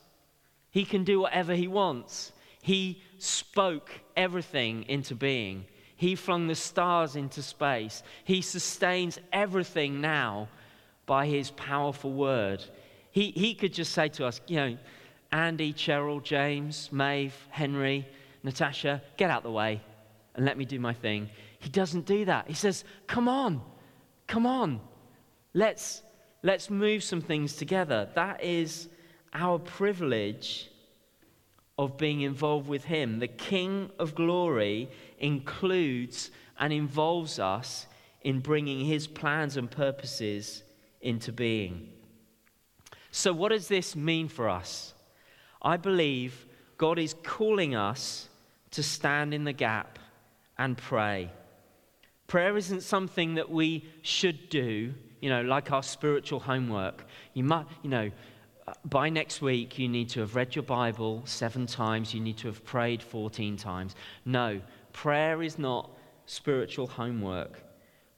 He 0.72 0.86
can 0.86 1.04
do 1.04 1.22
whatever 1.22 1.54
He 1.54 1.68
wants. 1.68 2.32
He 2.62 3.02
spoke 3.18 3.90
everything 4.16 4.86
into 4.88 5.16
being. 5.16 5.66
He 5.98 6.16
flung 6.16 6.48
the 6.48 6.56
stars 6.56 7.18
into 7.18 7.42
space. 7.42 8.04
He 8.24 8.42
sustains 8.42 9.20
everything 9.34 10.00
now 10.00 10.48
by 11.06 11.26
his 11.26 11.52
powerful 11.52 12.14
word. 12.14 12.64
He, 13.12 13.32
he 13.32 13.54
could 13.54 13.74
just 13.74 13.92
say 13.92 14.08
to 14.10 14.26
us, 14.26 14.40
you 14.48 14.56
know, 14.56 14.78
Andy, 15.32 15.74
Cheryl, 15.74 16.24
James, 16.24 16.90
Maeve, 16.92 17.36
Henry, 17.50 18.08
Natasha, 18.44 19.02
get 19.18 19.30
out 19.30 19.44
the 19.44 19.52
way 19.52 19.82
and 20.36 20.46
let 20.46 20.58
me 20.58 20.66
do 20.66 20.80
my 20.80 20.94
thing. 20.94 21.30
He 21.60 21.70
doesn't 21.70 22.06
do 22.06 22.26
that. 22.26 22.48
He 22.48 22.54
says, 22.54 22.84
come 23.08 23.28
on, 23.28 23.62
come 24.28 24.46
on. 24.46 24.82
Let's, 25.54 26.02
let's 26.42 26.70
move 26.70 27.04
some 27.04 27.22
things 27.22 27.56
together. 27.56 28.10
That 28.16 28.44
is 28.44 28.90
our 29.34 29.60
privilege 29.60 30.70
of 31.78 31.98
being 31.98 32.22
involved 32.22 32.68
with 32.68 32.86
Him. 32.86 33.20
The 33.20 33.28
King 33.28 33.92
of 34.00 34.16
glory 34.16 34.90
includes 35.20 36.32
and 36.60 36.72
involves 36.72 37.40
us 37.40 37.88
in 38.22 38.40
bringing 38.40 38.86
His 38.86 39.08
plans 39.08 39.58
and 39.58 39.70
purposes 39.70 40.64
into 41.02 41.32
being. 41.32 41.90
So, 43.12 43.34
what 43.34 43.50
does 43.50 43.68
this 43.68 43.96
mean 43.96 44.28
for 44.28 44.50
us? 44.50 44.94
I 45.62 45.78
believe 45.78 46.46
God 46.78 47.00
is 47.00 47.16
calling 47.24 47.76
us 47.76 48.30
to 48.72 48.84
stand 48.84 49.34
in 49.34 49.44
the 49.44 49.54
gap 49.54 50.00
and 50.58 50.78
pray. 50.78 51.32
Prayer 52.28 52.58
isn't 52.58 52.82
something 52.82 53.36
that 53.36 53.50
we 53.50 53.86
should 54.02 54.50
do, 54.50 54.94
you 55.22 55.30
know, 55.30 55.42
like 55.42 55.72
our 55.72 55.84
spiritual 55.84 56.40
homework. 56.40 57.06
You 57.34 57.44
might, 57.44 57.66
you 57.82 57.90
know, 57.90 58.12
uh, 58.68 58.74
by 58.86 59.10
next 59.10 59.42
week, 59.42 59.78
you 59.78 59.90
need 59.90 60.10
to 60.10 60.22
have 60.22 60.36
read 60.36 60.56
your 60.56 60.64
Bible 60.64 61.22
seven 61.26 61.66
times, 61.66 62.14
you 62.14 62.22
need 62.22 62.38
to 62.38 62.48
have 62.48 62.64
prayed 62.64 63.04
14 63.04 63.58
times. 63.58 63.96
No, 64.26 64.62
prayer 64.94 65.44
is 65.44 65.60
not 65.60 65.92
spiritual 66.26 66.88
homework. 66.88 67.62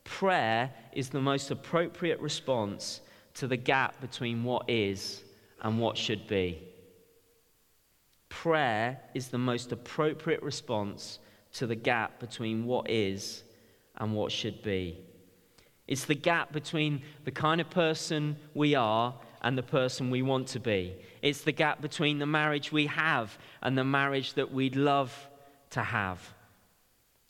Prayer 0.04 0.72
is 0.94 1.10
the 1.10 1.22
most 1.22 1.50
appropriate 1.50 2.20
response 2.20 3.02
to 3.34 3.48
the 3.48 3.58
gap 3.58 4.00
between 4.02 4.44
what 4.44 4.70
is 4.70 5.24
and 5.62 5.80
what 5.80 5.98
should 5.98 6.28
be. 6.28 6.62
Prayer 8.30 9.00
is 9.14 9.30
the 9.30 9.38
most 9.38 9.72
appropriate 9.72 10.44
response 10.44 11.20
to 11.56 11.68
the 11.68 11.76
gap 11.76 12.20
between 12.20 12.66
what 12.66 12.90
is 12.90 13.44
and 13.98 14.14
what 14.14 14.32
should 14.32 14.62
be. 14.62 14.98
It's 15.88 16.06
the 16.06 16.16
gap 16.16 16.52
between 16.52 17.02
the 17.24 17.32
kind 17.32 17.62
of 17.62 17.70
person 17.70 18.38
we 18.54 18.76
are 18.76 19.14
and 19.42 19.58
the 19.58 19.64
person 19.64 20.10
we 20.10 20.22
want 20.22 20.48
to 20.48 20.60
be. 20.60 20.96
It's 21.22 21.42
the 21.42 21.52
gap 21.52 21.82
between 21.82 22.20
the 22.20 22.26
marriage 22.26 22.72
we 22.72 22.88
have 22.88 23.38
and 23.62 23.78
the 23.78 23.84
marriage 23.84 24.34
that 24.34 24.52
we'd 24.52 24.76
love 24.76 25.14
to 25.72 25.82
have. 25.82 26.20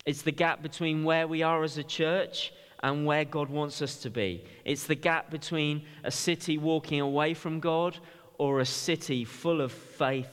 It's 0.06 0.22
the 0.22 0.32
gap 0.32 0.62
between 0.62 1.04
where 1.04 1.28
we 1.28 1.44
are 1.44 1.64
as 1.64 1.78
a 1.78 1.84
church 1.84 2.54
and 2.82 3.06
where 3.06 3.26
God 3.26 3.50
wants 3.50 3.82
us 3.82 3.98
to 3.98 4.10
be. 4.10 4.44
It's 4.64 4.86
the 4.86 4.96
gap 4.96 5.30
between 5.30 5.86
a 6.04 6.12
city 6.12 6.58
walking 6.58 7.02
away 7.02 7.34
from 7.34 7.60
God 7.60 7.98
or 8.38 8.60
a 8.60 8.66
city 8.66 9.26
full 9.26 9.62
of 9.62 9.72
faith 9.72 10.30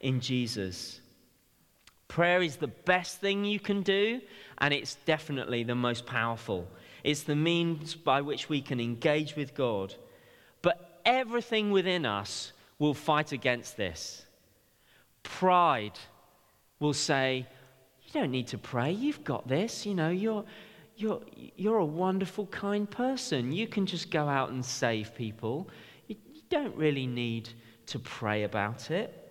in 0.00 0.20
Jesus. 0.20 1.00
Prayer 2.08 2.40
is 2.40 2.56
the 2.56 2.68
best 2.68 3.20
thing 3.20 3.44
you 3.44 3.58
can 3.58 3.82
do, 3.82 4.20
and 4.58 4.72
it's 4.72 4.96
definitely 5.06 5.64
the 5.64 5.74
most 5.74 6.06
powerful. 6.06 6.66
It's 7.02 7.22
the 7.22 7.36
means 7.36 7.94
by 7.94 8.20
which 8.20 8.48
we 8.48 8.60
can 8.60 8.80
engage 8.80 9.36
with 9.36 9.54
God 9.54 9.94
But 10.62 11.00
everything 11.04 11.70
within 11.70 12.04
us 12.04 12.52
will 12.78 12.94
fight 12.94 13.30
against 13.32 13.76
this. 13.76 14.26
Pride 15.22 15.98
will 16.80 16.92
say, 16.92 17.46
You 18.02 18.20
don't 18.20 18.32
need 18.32 18.48
to 18.48 18.58
pray. 18.58 18.90
You've 18.90 19.22
got 19.22 19.46
this. 19.46 19.86
You 19.86 19.94
know, 19.94 20.10
you're, 20.10 20.44
you're, 20.96 21.20
you're 21.56 21.78
a 21.78 21.84
wonderful, 21.84 22.46
kind 22.46 22.90
person. 22.90 23.52
You 23.52 23.68
can 23.68 23.86
just 23.86 24.10
go 24.10 24.28
out 24.28 24.50
and 24.50 24.64
save 24.64 25.14
people. 25.14 25.68
You, 26.08 26.16
you 26.32 26.42
don't 26.50 26.74
really 26.74 27.06
need 27.06 27.48
to 27.86 27.98
pray 27.98 28.42
about 28.42 28.90
it. 28.90 29.25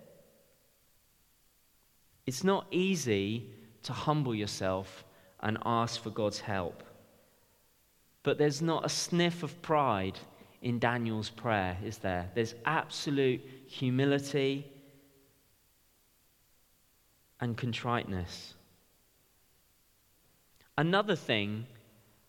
It's 2.26 2.44
not 2.44 2.66
easy 2.72 3.50
to 3.84 3.94
humble 3.94 4.34
yourself 4.34 5.06
and 5.42 5.58
ask 5.66 6.02
for 6.02 6.10
God's 6.10 6.40
help. 6.40 6.84
But 8.24 8.38
there's 8.38 8.62
not 8.62 8.86
a 8.86 8.90
sniff 8.90 9.44
of 9.44 9.62
pride 9.62 10.18
in 10.62 10.80
Daniel's 10.80 11.30
prayer, 11.30 11.78
is 11.86 12.00
there? 12.00 12.32
There's 12.34 12.56
absolute 12.66 13.42
humility 13.68 14.66
and 17.40 17.56
contriteness. 17.56 18.56
Another 20.78 21.16
thing 21.16 21.68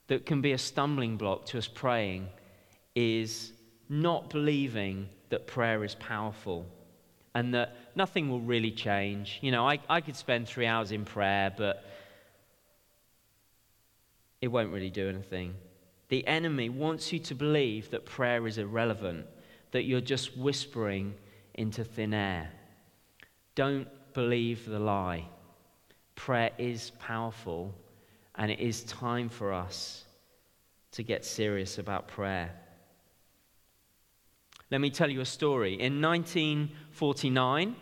that 0.08 0.26
can 0.26 0.42
be 0.42 0.52
a 0.52 0.58
stumbling 0.58 1.16
block 1.16 1.46
to 1.46 1.58
us 1.58 1.66
praying 1.66 2.28
is 2.94 3.52
not 3.88 4.30
believing 4.30 5.08
that 5.30 5.46
prayer 5.46 5.82
is 5.82 5.94
powerful 5.94 6.66
and 7.34 7.54
that 7.54 7.76
nothing 7.96 8.28
will 8.28 8.40
really 8.40 8.70
change. 8.70 9.38
You 9.40 9.50
know, 9.50 9.66
I, 9.66 9.80
I 9.88 10.00
could 10.00 10.16
spend 10.16 10.46
three 10.46 10.66
hours 10.66 10.92
in 10.92 11.04
prayer, 11.04 11.52
but 11.56 11.84
it 14.40 14.48
won't 14.48 14.70
really 14.70 14.90
do 14.90 15.08
anything. 15.08 15.54
The 16.08 16.24
enemy 16.26 16.68
wants 16.68 17.12
you 17.12 17.18
to 17.20 17.34
believe 17.34 17.90
that 17.90 18.04
prayer 18.04 18.46
is 18.46 18.58
irrelevant, 18.58 19.26
that 19.72 19.84
you're 19.84 20.00
just 20.00 20.36
whispering 20.36 21.14
into 21.54 21.82
thin 21.82 22.14
air. 22.14 22.50
Don't 23.54 23.88
believe 24.12 24.66
the 24.66 24.78
lie. 24.78 25.24
Prayer 26.14 26.50
is 26.58 26.92
powerful, 27.00 27.74
and 28.36 28.50
it 28.50 28.60
is 28.60 28.84
time 28.84 29.28
for 29.28 29.52
us 29.52 30.04
to 30.92 31.02
get 31.02 31.24
serious 31.24 31.78
about 31.78 32.08
prayer. 32.08 32.52
Let 34.70 34.80
me 34.80 34.90
tell 34.90 35.10
you 35.10 35.20
a 35.20 35.26
story. 35.26 35.74
In 35.74 36.00
1949, 36.00 37.76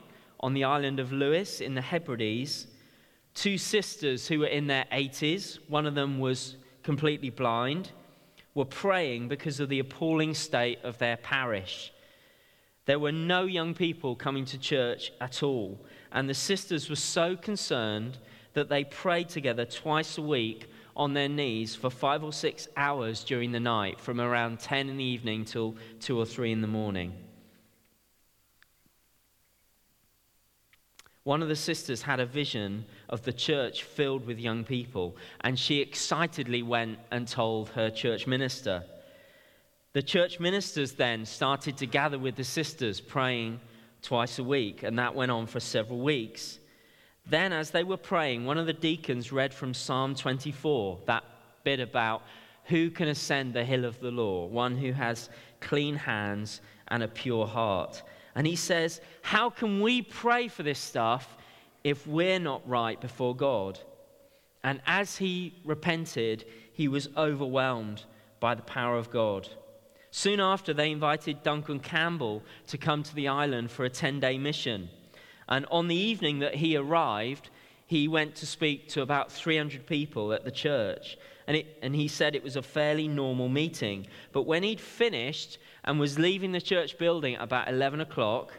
on 0.44 0.52
the 0.52 0.64
island 0.64 1.00
of 1.00 1.10
Lewis 1.10 1.62
in 1.62 1.74
the 1.74 1.80
Hebrides, 1.80 2.66
two 3.34 3.56
sisters 3.56 4.28
who 4.28 4.40
were 4.40 4.46
in 4.46 4.66
their 4.66 4.84
80s, 4.92 5.58
one 5.68 5.86
of 5.86 5.94
them 5.94 6.18
was 6.18 6.56
completely 6.82 7.30
blind 7.30 7.92
were 8.54 8.66
praying 8.66 9.26
because 9.26 9.58
of 9.58 9.70
the 9.70 9.78
appalling 9.78 10.34
state 10.34 10.78
of 10.84 10.98
their 10.98 11.16
parish. 11.16 11.94
There 12.84 12.98
were 12.98 13.10
no 13.10 13.44
young 13.44 13.72
people 13.72 14.14
coming 14.14 14.44
to 14.44 14.58
church 14.58 15.10
at 15.18 15.42
all, 15.42 15.80
and 16.12 16.28
the 16.28 16.34
sisters 16.34 16.90
were 16.90 16.96
so 16.96 17.36
concerned 17.36 18.18
that 18.52 18.68
they 18.68 18.84
prayed 18.84 19.30
together 19.30 19.64
twice 19.64 20.18
a 20.18 20.22
week 20.22 20.66
on 20.94 21.14
their 21.14 21.30
knees 21.30 21.74
for 21.74 21.88
five 21.88 22.22
or 22.22 22.34
six 22.34 22.68
hours 22.76 23.24
during 23.24 23.50
the 23.50 23.60
night, 23.60 23.98
from 23.98 24.20
around 24.20 24.60
10 24.60 24.90
in 24.90 24.98
the 24.98 25.04
evening 25.04 25.46
till 25.46 25.74
2 26.00 26.20
or 26.20 26.26
3 26.26 26.52
in 26.52 26.60
the 26.60 26.68
morning. 26.68 27.23
One 31.24 31.40
of 31.40 31.48
the 31.48 31.56
sisters 31.56 32.02
had 32.02 32.20
a 32.20 32.26
vision 32.26 32.84
of 33.08 33.22
the 33.22 33.32
church 33.32 33.82
filled 33.82 34.26
with 34.26 34.38
young 34.38 34.62
people, 34.62 35.16
and 35.40 35.58
she 35.58 35.80
excitedly 35.80 36.62
went 36.62 36.98
and 37.10 37.26
told 37.26 37.70
her 37.70 37.88
church 37.88 38.26
minister. 38.26 38.84
The 39.94 40.02
church 40.02 40.38
ministers 40.38 40.92
then 40.92 41.24
started 41.24 41.78
to 41.78 41.86
gather 41.86 42.18
with 42.18 42.36
the 42.36 42.44
sisters, 42.44 43.00
praying 43.00 43.60
twice 44.02 44.38
a 44.38 44.44
week, 44.44 44.82
and 44.82 44.98
that 44.98 45.14
went 45.14 45.30
on 45.30 45.46
for 45.46 45.60
several 45.60 46.00
weeks. 46.00 46.58
Then, 47.26 47.54
as 47.54 47.70
they 47.70 47.84
were 47.84 47.96
praying, 47.96 48.44
one 48.44 48.58
of 48.58 48.66
the 48.66 48.74
deacons 48.74 49.32
read 49.32 49.54
from 49.54 49.72
Psalm 49.72 50.14
24, 50.14 51.00
that 51.06 51.24
bit 51.62 51.80
about 51.80 52.22
who 52.64 52.90
can 52.90 53.08
ascend 53.08 53.54
the 53.54 53.64
hill 53.64 53.86
of 53.86 53.98
the 54.00 54.10
Lord, 54.10 54.52
one 54.52 54.76
who 54.76 54.92
has 54.92 55.30
clean 55.60 55.96
hands 55.96 56.60
and 56.88 57.02
a 57.02 57.08
pure 57.08 57.46
heart. 57.46 58.02
And 58.34 58.46
he 58.46 58.56
says, 58.56 59.00
How 59.22 59.50
can 59.50 59.80
we 59.80 60.02
pray 60.02 60.48
for 60.48 60.62
this 60.62 60.78
stuff 60.78 61.36
if 61.82 62.06
we're 62.06 62.40
not 62.40 62.68
right 62.68 63.00
before 63.00 63.36
God? 63.36 63.78
And 64.62 64.80
as 64.86 65.16
he 65.16 65.54
repented, 65.64 66.44
he 66.72 66.88
was 66.88 67.08
overwhelmed 67.16 68.04
by 68.40 68.54
the 68.54 68.62
power 68.62 68.96
of 68.96 69.10
God. 69.10 69.48
Soon 70.10 70.40
after, 70.40 70.72
they 70.72 70.90
invited 70.90 71.42
Duncan 71.42 71.80
Campbell 71.80 72.42
to 72.68 72.78
come 72.78 73.02
to 73.02 73.14
the 73.14 73.28
island 73.28 73.70
for 73.70 73.84
a 73.84 73.90
10 73.90 74.20
day 74.20 74.38
mission. 74.38 74.88
And 75.48 75.66
on 75.70 75.88
the 75.88 75.96
evening 75.96 76.38
that 76.38 76.54
he 76.54 76.76
arrived, 76.76 77.50
he 77.86 78.08
went 78.08 78.34
to 78.36 78.46
speak 78.46 78.88
to 78.90 79.02
about 79.02 79.30
300 79.30 79.86
people 79.86 80.32
at 80.32 80.44
the 80.44 80.50
church. 80.50 81.18
And, 81.46 81.58
it, 81.58 81.78
and 81.82 81.94
he 81.94 82.08
said 82.08 82.34
it 82.34 82.42
was 82.42 82.56
a 82.56 82.62
fairly 82.62 83.06
normal 83.06 83.48
meeting. 83.48 84.06
But 84.32 84.42
when 84.42 84.62
he'd 84.62 84.80
finished, 84.80 85.58
and 85.84 86.00
was 86.00 86.18
leaving 86.18 86.52
the 86.52 86.60
church 86.60 86.98
building 86.98 87.36
about 87.36 87.68
11 87.68 88.00
o'clock, 88.00 88.52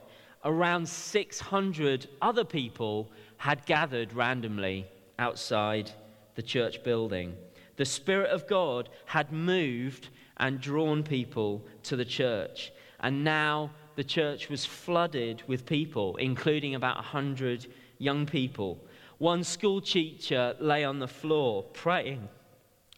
around 0.44 0.88
600 0.88 2.08
other 2.22 2.44
people 2.44 3.12
had 3.38 3.66
gathered 3.66 4.14
randomly 4.14 4.86
outside 5.18 5.92
the 6.36 6.42
church 6.42 6.84
building. 6.84 7.36
The 7.78 7.86
Spirit 7.86 8.30
of 8.30 8.48
God 8.48 8.90
had 9.06 9.32
moved 9.32 10.10
and 10.38 10.62
drawn 10.62 11.04
people 11.04 11.66
to 11.84 11.96
the 11.96 12.06
church. 12.06 12.72
And 13.00 13.24
now 13.24 13.72
the 13.96 14.04
church 14.04 14.50
was 14.50 14.66
flooded 14.66 15.44
with 15.48 15.66
people, 15.66 16.16
including 16.18 16.76
about 16.76 16.98
100 16.98 17.68
young 17.98 18.26
people. 18.26 18.80
One 19.18 19.44
school 19.44 19.82
teacher 19.82 20.56
lay 20.60 20.84
on 20.84 21.00
the 21.00 21.08
floor 21.08 21.64
praying, 21.64 22.28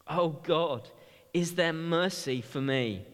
Oh 0.08 0.30
God, 0.30 0.90
is 1.34 1.56
there 1.56 1.74
mercy 1.74 2.42
for 2.42 2.62
me? 2.62 3.06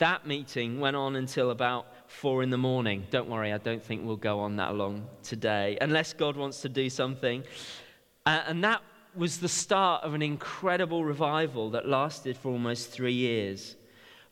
That 0.00 0.26
meeting 0.26 0.80
went 0.80 0.96
on 0.96 1.14
until 1.14 1.50
about 1.50 1.86
four 2.06 2.42
in 2.42 2.48
the 2.48 2.56
morning. 2.56 3.06
Don't 3.10 3.28
worry, 3.28 3.52
I 3.52 3.58
don't 3.58 3.84
think 3.84 4.02
we'll 4.02 4.16
go 4.16 4.40
on 4.40 4.56
that 4.56 4.74
long 4.74 5.06
today, 5.22 5.76
unless 5.78 6.14
God 6.14 6.38
wants 6.38 6.62
to 6.62 6.70
do 6.70 6.88
something. 6.88 7.44
Uh, 8.24 8.40
and 8.46 8.64
that 8.64 8.80
was 9.14 9.40
the 9.40 9.48
start 9.48 10.02
of 10.02 10.14
an 10.14 10.22
incredible 10.22 11.04
revival 11.04 11.68
that 11.72 11.86
lasted 11.86 12.38
for 12.38 12.50
almost 12.50 12.90
three 12.90 13.12
years. 13.12 13.76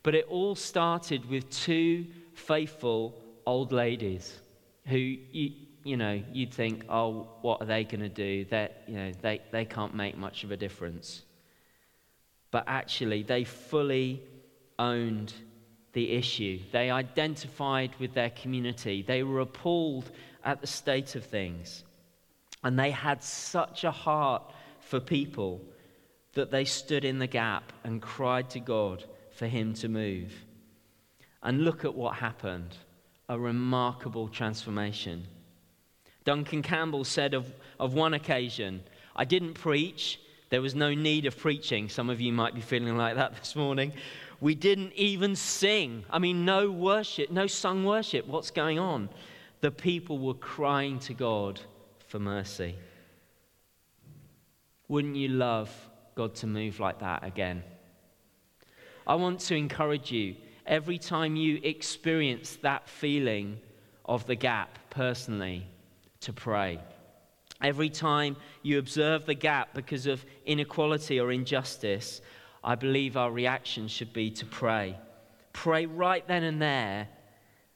But 0.02 0.14
it 0.14 0.26
all 0.30 0.54
started 0.54 1.28
with 1.28 1.50
two 1.50 2.06
faithful 2.32 3.22
old 3.44 3.70
ladies 3.70 4.38
who, 4.86 4.96
you, 4.96 5.50
you 5.84 5.98
know, 5.98 6.22
you'd 6.32 6.54
think, 6.54 6.86
oh, 6.88 7.28
what 7.42 7.60
are 7.60 7.66
they 7.66 7.84
going 7.84 8.00
to 8.00 8.08
do? 8.08 8.46
You 8.86 8.94
know, 8.94 9.12
they, 9.20 9.42
they 9.52 9.66
can't 9.66 9.94
make 9.94 10.16
much 10.16 10.44
of 10.44 10.50
a 10.50 10.56
difference. 10.56 11.24
But 12.50 12.64
actually, 12.66 13.22
they 13.22 13.44
fully 13.44 14.22
owned 14.78 15.34
the 15.98 16.12
issue. 16.12 16.60
They 16.70 16.92
identified 16.92 17.90
with 17.98 18.14
their 18.14 18.30
community. 18.30 19.02
They 19.02 19.24
were 19.24 19.40
appalled 19.40 20.08
at 20.44 20.60
the 20.60 20.68
state 20.68 21.16
of 21.16 21.24
things. 21.24 21.82
And 22.62 22.78
they 22.78 22.92
had 22.92 23.20
such 23.24 23.82
a 23.82 23.90
heart 23.90 24.44
for 24.78 25.00
people 25.00 25.60
that 26.34 26.52
they 26.52 26.64
stood 26.64 27.04
in 27.04 27.18
the 27.18 27.26
gap 27.26 27.72
and 27.82 28.00
cried 28.00 28.48
to 28.50 28.60
God 28.60 29.02
for 29.32 29.48
Him 29.48 29.74
to 29.74 29.88
move. 29.88 30.32
And 31.42 31.64
look 31.64 31.84
at 31.84 31.96
what 31.96 32.14
happened 32.14 32.76
a 33.28 33.36
remarkable 33.36 34.28
transformation. 34.28 35.26
Duncan 36.24 36.62
Campbell 36.62 37.02
said 37.02 37.34
of, 37.34 37.52
of 37.80 37.92
one 37.92 38.14
occasion, 38.14 38.84
I 39.16 39.24
didn't 39.24 39.54
preach. 39.54 40.20
There 40.50 40.62
was 40.62 40.74
no 40.74 40.94
need 40.94 41.26
of 41.26 41.36
preaching. 41.36 41.88
Some 41.88 42.08
of 42.10 42.20
you 42.20 42.32
might 42.32 42.54
be 42.54 42.60
feeling 42.60 42.96
like 42.96 43.16
that 43.16 43.36
this 43.38 43.54
morning. 43.54 43.92
We 44.40 44.54
didn't 44.54 44.92
even 44.94 45.34
sing. 45.36 46.04
I 46.10 46.18
mean, 46.18 46.44
no 46.44 46.70
worship, 46.70 47.30
no 47.30 47.46
sung 47.46 47.84
worship. 47.84 48.26
What's 48.26 48.50
going 48.50 48.78
on? 48.78 49.08
The 49.60 49.70
people 49.70 50.18
were 50.18 50.34
crying 50.34 51.00
to 51.00 51.14
God 51.14 51.60
for 52.06 52.18
mercy. 52.18 52.76
Wouldn't 54.86 55.16
you 55.16 55.28
love 55.28 55.70
God 56.14 56.34
to 56.36 56.46
move 56.46 56.80
like 56.80 57.00
that 57.00 57.24
again? 57.24 57.62
I 59.06 59.16
want 59.16 59.40
to 59.40 59.56
encourage 59.56 60.12
you 60.12 60.36
every 60.66 60.98
time 60.98 61.34
you 61.34 61.60
experience 61.62 62.56
that 62.62 62.88
feeling 62.88 63.58
of 64.04 64.26
the 64.26 64.34
gap 64.34 64.78
personally 64.90 65.66
to 66.20 66.32
pray. 66.32 66.78
Every 67.60 67.90
time 67.90 68.36
you 68.62 68.78
observe 68.78 69.26
the 69.26 69.34
gap 69.34 69.74
because 69.74 70.06
of 70.06 70.24
inequality 70.46 71.18
or 71.18 71.32
injustice, 71.32 72.20
I 72.62 72.74
believe 72.74 73.16
our 73.16 73.30
reaction 73.30 73.88
should 73.88 74.12
be 74.12 74.30
to 74.32 74.46
pray. 74.46 74.96
Pray 75.52 75.86
right 75.86 76.26
then 76.28 76.44
and 76.44 76.62
there 76.62 77.08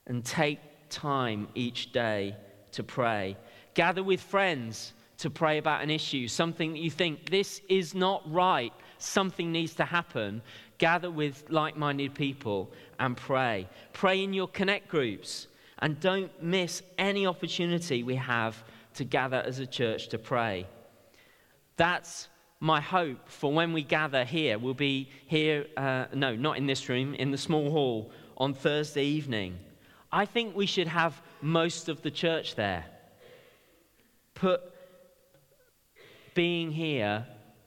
and 0.07 0.25
take 0.25 0.61
time 0.89 1.49
each 1.55 1.93
day 1.93 2.37
to 2.73 2.85
pray. 2.85 3.37
Gather 3.75 4.03
with 4.03 4.21
friends 4.21 4.93
to 5.19 5.31
pray 5.31 5.59
about 5.59 5.83
an 5.83 5.91
issue, 5.91 6.29
something 6.29 6.73
that 6.73 6.81
you 6.81 6.91
think 6.91 7.31
this 7.31 7.61
is 7.69 7.95
not 7.95 8.23
right, 8.31 8.73
something 8.99 9.51
needs 9.51 9.75
to 9.75 9.85
happen. 9.85 10.43
Gather 10.79 11.11
with 11.11 11.45
like 11.49 11.77
minded 11.77 12.15
people 12.15 12.71
and 12.99 13.17
pray. 13.17 13.69
Pray 13.93 14.23
in 14.23 14.33
your 14.33 14.49
connect 14.49 14.89
groups 14.89 15.49
and 15.79 15.99
don't 16.01 16.31
miss 16.43 16.83
any 16.99 17.27
opportunity 17.27 18.03
we 18.03 18.17
have 18.17 18.63
to 18.95 19.05
gather 19.05 19.43
as 19.45 19.59
a 19.59 19.67
church 19.67 20.09
to 20.09 20.19
pray. 20.19 20.67
That's 21.77 22.29
my 22.61 22.81
hope 22.81 23.29
for 23.29 23.53
when 23.53 23.73
we 23.73 23.83
gather 23.83 24.25
here 24.25 24.57
We'll 24.57 24.75
be 24.75 25.11
here, 25.27 25.67
uh, 25.77 26.07
no, 26.15 26.37
not 26.37 26.59
in 26.59 26.67
this 26.67 26.89
room, 26.89 27.15
in 27.15 27.31
the 27.33 27.39
small 27.39 27.71
hall 27.71 28.13
on 28.37 28.55
Thursday 28.55 29.05
evening. 29.05 29.59
I 30.13 30.27
think 30.27 30.55
we 30.55 30.67
should 30.67 30.89
have 30.89 31.21
most 31.41 31.89
of 31.89 32.03
the 32.03 32.11
church 32.11 32.55
there. 32.55 32.85
Put 34.35 34.61
being 36.35 36.71
here 36.71 37.27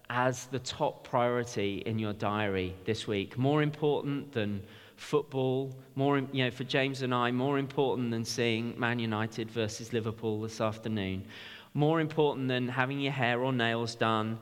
as 0.10 0.46
the 0.46 0.60
top 0.60 1.08
priority 1.08 1.84
in 1.86 2.00
your 2.00 2.14
diary 2.14 2.76
this 2.86 3.08
week. 3.08 3.38
More 3.38 3.62
important 3.62 4.32
than 4.32 4.64
football, 4.96 5.76
more, 5.96 6.20
you 6.20 6.46
know, 6.46 6.52
for 6.52 6.64
James 6.64 7.02
and 7.02 7.14
I, 7.14 7.32
more 7.32 7.58
important 7.58 8.12
than 8.12 8.26
seeing 8.26 8.80
Man 8.80 9.00
United 9.00 9.52
versus 9.52 9.94
Liverpool 9.94 10.42
this 10.42 10.62
afternoon. 10.62 11.26
More 11.74 12.00
important 12.00 12.48
than 12.48 12.68
having 12.68 13.00
your 13.00 13.12
hair 13.12 13.42
or 13.42 13.52
nails 13.52 13.96
done 13.96 14.40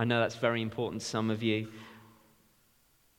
I 0.00 0.04
know 0.04 0.18
that's 0.18 0.36
very 0.36 0.62
important 0.62 1.02
to 1.02 1.06
some 1.06 1.28
of 1.28 1.42
you. 1.42 1.68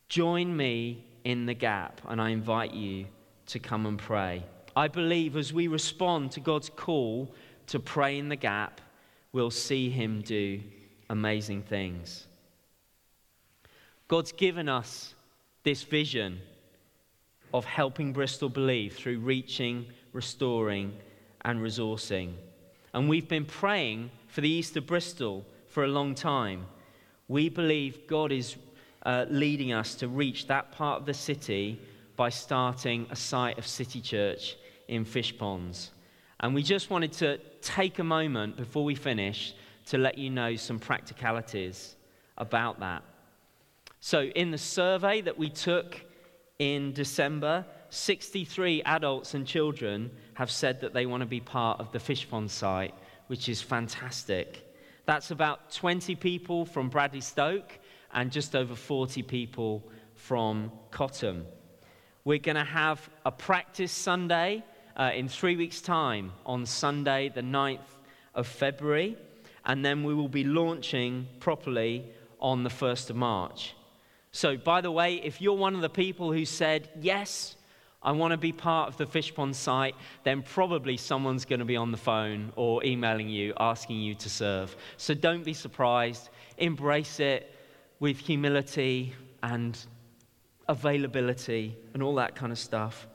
Join 0.10 0.58
me 0.58 1.06
in 1.24 1.46
the 1.46 1.54
gap, 1.54 2.02
and 2.08 2.20
I 2.20 2.30
invite 2.30 2.74
you 2.74 3.06
to 3.46 3.60
come 3.60 3.86
and 3.86 4.00
pray. 4.00 4.44
I 4.76 4.88
believe 4.88 5.38
as 5.38 5.54
we 5.54 5.68
respond 5.68 6.32
to 6.32 6.40
God's 6.40 6.72
call 6.72 7.36
to 7.68 7.80
pray 7.80 8.18
in 8.18 8.30
the 8.30 8.36
gap, 8.36 8.82
we'll 9.32 9.52
see 9.52 9.92
Him 9.92 10.24
do 10.24 10.60
amazing 11.12 11.62
things. 11.62 12.26
God's 14.08 14.32
given 14.32 14.68
us 14.68 15.14
this 15.62 15.84
vision 15.84 16.40
of 17.54 17.66
helping 17.66 18.14
Bristol 18.14 18.50
believe 18.50 18.96
through 18.96 19.20
reaching, 19.20 19.86
restoring, 20.14 20.94
and 21.42 21.60
resourcing. 21.60 22.34
And 22.94 23.10
we've 23.10 23.28
been 23.28 23.46
praying 23.46 24.12
for 24.28 24.42
the 24.42 24.50
East 24.50 24.78
of 24.78 24.86
Bristol 24.86 25.46
for 25.68 25.84
a 25.84 25.88
long 25.88 26.16
time. 26.16 26.66
We 27.28 27.50
believe 27.50 28.08
God 28.08 28.32
is 28.32 28.56
uh, 29.06 29.26
leading 29.30 29.74
us 29.74 29.96
to 29.96 30.08
reach 30.08 30.48
that 30.48 30.72
part 30.72 31.00
of 31.00 31.06
the 31.06 31.14
city 31.14 31.80
by 32.16 32.30
starting 32.30 33.08
a 33.10 33.16
site 33.16 33.58
of 33.58 33.66
City 33.66 34.02
Church 34.02 34.58
in 34.88 35.06
Fishponds. 35.06 35.90
And 36.42 36.54
we 36.54 36.64
just 36.64 36.90
wanted 36.90 37.14
to 37.14 37.38
take 37.62 38.00
a 38.00 38.04
moment 38.04 38.58
before 38.58 38.84
we 38.84 38.96
finish 38.96 39.54
to 39.88 39.98
let 39.98 40.18
you 40.18 40.30
know 40.30 40.56
some 40.56 40.80
practicalities 40.80 41.96
about 42.38 42.80
that. 42.80 43.04
So, 44.00 44.24
in 44.24 44.52
the 44.52 44.58
survey 44.58 45.22
that 45.22 45.38
we 45.38 45.50
took 45.50 46.02
in 46.62 46.94
December, 46.94 47.66
63 47.90 48.84
adults 48.84 49.34
and 49.34 49.48
children 49.48 50.12
have 50.36 50.52
said 50.52 50.80
that 50.82 50.94
they 50.94 51.08
want 51.08 51.22
to 51.22 51.26
be 51.26 51.40
part 51.40 51.80
of 51.80 51.92
the 51.92 51.98
Fishpond 51.98 52.52
site, 52.52 52.94
which 53.26 53.50
is 53.50 53.64
fantastic. 53.64 54.64
That's 55.08 55.32
about 55.32 55.72
20 55.72 56.14
people 56.18 56.68
from 56.68 56.90
Bradley 56.90 57.22
Stoke 57.22 57.80
and 58.14 58.32
just 58.32 58.56
over 58.56 58.76
40 58.76 59.24
people 59.24 59.90
from 60.14 60.72
Cotham. 60.92 61.48
We're 62.26 62.38
going 62.38 62.58
to 62.58 62.64
have 62.64 63.10
a 63.26 63.32
practice 63.32 63.92
Sunday 63.92 64.64
uh, 64.96 65.10
in 65.16 65.30
three 65.30 65.56
weeks' 65.56 65.82
time 65.82 66.32
on 66.46 66.68
Sunday, 66.68 67.30
the 67.30 67.42
9th 67.42 67.80
of 68.36 68.46
February, 68.46 69.18
and 69.66 69.84
then 69.84 70.04
we 70.04 70.14
will 70.14 70.30
be 70.30 70.44
launching 70.44 71.28
properly 71.40 72.06
on 72.40 72.62
the 72.62 72.70
1st 72.70 73.10
of 73.10 73.16
March. 73.16 73.74
So, 74.32 74.56
by 74.56 74.82
the 74.82 74.92
way, 74.92 75.16
if 75.16 75.42
you're 75.42 75.54
one 75.54 75.76
of 75.76 75.82
the 75.82 75.90
people 75.90 76.32
who 76.32 76.46
said, 76.46 76.90
Yes, 77.00 77.56
I 78.04 78.12
want 78.14 78.32
to 78.32 78.38
be 78.38 78.52
part 78.52 78.90
of 78.90 78.98
the 78.98 79.06
Fishpond 79.06 79.54
site, 79.54 79.96
then 80.24 80.42
probably 80.42 80.98
someone's 80.98 81.46
going 81.46 81.60
to 81.60 81.66
be 81.66 81.76
on 81.76 81.92
the 81.92 81.98
phone 81.98 82.52
or 82.56 82.84
emailing 82.84 83.30
you 83.30 83.54
asking 83.60 84.00
you 84.00 84.16
to 84.16 84.30
serve. 84.30 84.76
So 84.98 85.14
don't 85.14 85.44
be 85.44 85.54
surprised. 85.54 86.30
Embrace 86.58 87.20
it 87.20 87.54
with 88.00 88.18
humility 88.18 89.14
and 89.44 89.78
availability 90.68 91.78
and 91.94 92.02
all 92.02 92.16
that 92.16 92.36
kind 92.36 92.52
of 92.52 92.58
stuff. 92.58 93.08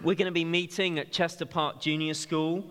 We're 0.00 0.14
going 0.14 0.26
to 0.26 0.32
be 0.32 0.44
meeting 0.44 0.98
at 0.98 1.10
Chester 1.10 1.46
Park 1.46 1.80
Junior 1.80 2.14
School, 2.14 2.64